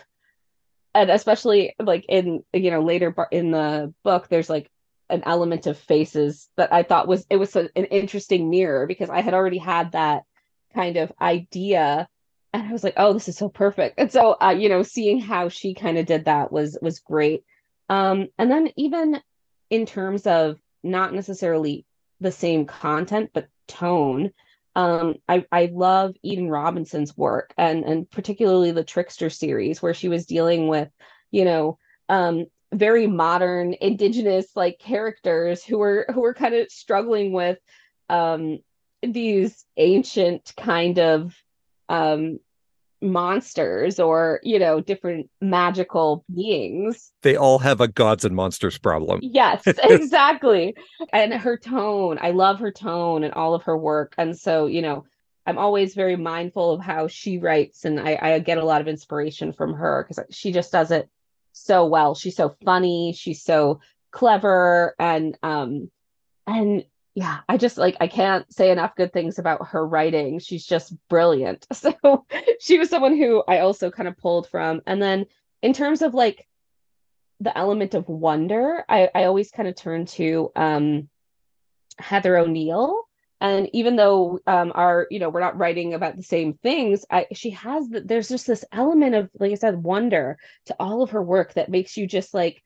[0.93, 4.69] And especially like in you know later in the book there's like
[5.09, 9.09] an element of faces that i thought was it was a, an interesting mirror because
[9.09, 10.23] i had already had that
[10.75, 12.07] kind of idea.
[12.53, 13.95] And i was like oh this is so perfect.
[13.97, 17.43] And so uh, you know seeing how she kind of did that was was great
[17.89, 19.19] um, and then even
[19.69, 21.85] in terms of not necessarily
[22.19, 24.31] the same content, but tone,
[24.75, 30.09] um, I, I love Eden Robinson's work and and particularly the Trickster series where she
[30.09, 30.89] was dealing with,
[31.31, 31.77] you know,
[32.09, 37.59] um, very modern indigenous like characters who were who were kind of struggling with
[38.09, 38.59] um
[39.01, 41.35] these ancient kind of
[41.89, 42.39] um
[43.03, 47.11] monsters or you know different magical beings.
[47.21, 49.19] They all have a gods and monsters problem.
[49.21, 50.75] Yes exactly.
[51.11, 54.15] And her tone i love her tone and all of her work.
[54.17, 55.05] And so you know
[55.45, 58.87] i'm always very mindful of how she writes and i, I get a lot of
[58.87, 61.09] inspiration from her because she just does it
[61.53, 62.15] so well.
[62.15, 63.13] She's so funny.
[63.13, 63.79] She's so
[64.11, 64.95] clever.
[64.99, 65.89] And um
[66.45, 66.83] and
[67.15, 70.39] yeah, I just like I can't say enough good things about her writing.
[70.39, 71.67] She's just brilliant.
[71.73, 72.25] So
[72.59, 74.81] she was someone who I also kind of pulled from.
[74.87, 75.25] And then
[75.61, 76.47] in terms of like
[77.39, 81.09] the element of wonder, I, I always kind of turn to um
[81.99, 83.03] Heather O'Neill.
[83.41, 87.27] And even though um our, you know, we're not writing about the same things, I
[87.33, 91.11] she has the, there's just this element of, like I said, wonder to all of
[91.11, 92.63] her work that makes you just like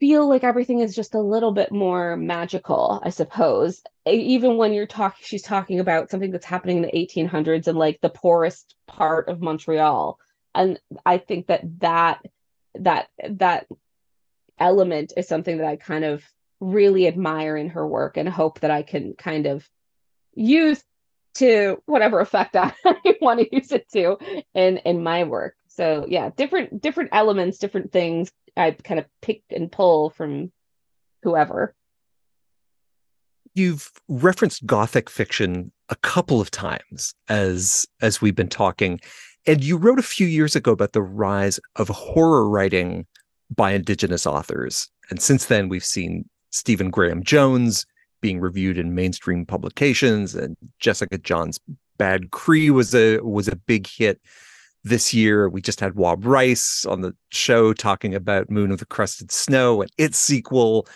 [0.00, 3.82] feel like everything is just a little bit more magical, I suppose.
[4.06, 8.00] Even when you're talking, she's talking about something that's happening in the 1800s and like
[8.00, 10.18] the poorest part of Montreal.
[10.54, 12.24] And I think that that
[12.76, 13.66] that that
[14.58, 16.24] element is something that I kind of
[16.60, 19.68] really admire in her work and hope that I can kind of
[20.34, 20.82] use
[21.34, 22.72] to whatever effect I
[23.20, 24.16] want to use it to
[24.54, 25.56] in in my work.
[25.68, 30.52] So yeah, different different elements, different things I kind of pick and pull from
[31.22, 31.74] whoever.
[33.54, 39.00] You've referenced gothic fiction a couple of times as as we've been talking,
[39.46, 43.06] and you wrote a few years ago about the rise of horror writing
[43.54, 44.88] by indigenous authors.
[45.10, 47.86] And since then, we've seen Stephen Graham Jones
[48.20, 51.58] being reviewed in mainstream publications, and Jessica Johns'
[51.96, 54.20] Bad Cree was a was a big hit
[54.84, 55.48] this year.
[55.48, 59.82] We just had Waub Rice on the show talking about Moon of the Crusted Snow
[59.82, 60.86] and its sequel.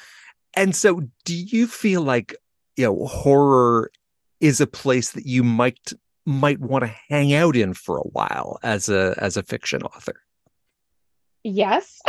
[0.54, 2.36] And so, do you feel like
[2.76, 3.90] you know horror
[4.40, 5.92] is a place that you might
[6.26, 10.20] might want to hang out in for a while as a as a fiction author?
[11.42, 12.00] Yes.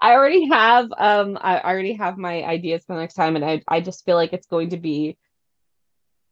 [0.00, 3.62] I already have um I already have my ideas for the next time and I
[3.66, 5.16] I just feel like it's going to be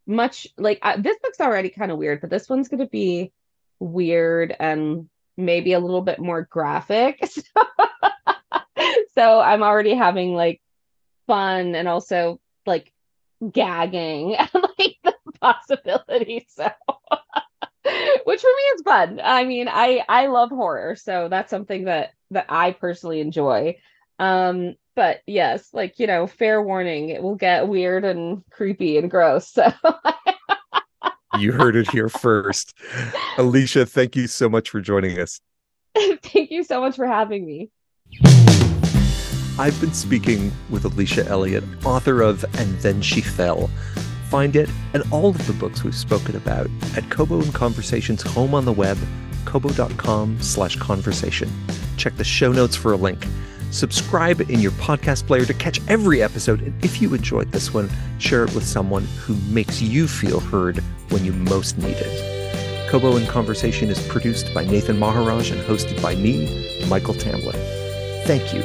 [0.05, 3.31] much like uh, this book's already kind of weird, but this one's going to be
[3.79, 7.23] weird and maybe a little bit more graphic.
[9.15, 10.61] so I'm already having like
[11.27, 12.91] fun and also like
[13.51, 16.47] gagging like the possibility.
[16.49, 16.69] So
[18.23, 19.21] which for me is fun.
[19.23, 23.77] I mean, I I love horror, so that's something that that I personally enjoy.
[24.19, 29.09] Um, but yes, like you know, fair warning, it will get weird and creepy and
[29.09, 29.47] gross.
[29.49, 29.71] So
[31.39, 32.73] you heard it here first.
[33.37, 35.41] Alicia, thank you so much for joining us.
[35.95, 37.69] thank you so much for having me.
[39.59, 43.69] I've been speaking with Alicia Elliott, author of And Then She Fell.
[44.29, 48.53] Find it and all of the books we've spoken about at Kobo in Conversation's home
[48.53, 48.97] on the web,
[49.45, 51.49] kobo.com slash conversation.
[51.95, 53.25] Check the show notes for a link.
[53.71, 56.61] Subscribe in your podcast player to catch every episode.
[56.61, 57.89] And if you enjoyed this one,
[58.19, 62.89] share it with someone who makes you feel heard when you most need it.
[62.89, 67.55] Kobo in Conversation is produced by Nathan Maharaj and hosted by me, Michael Tamblyn.
[68.25, 68.61] Thank you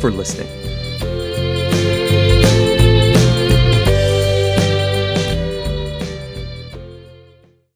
[0.00, 0.67] for listening.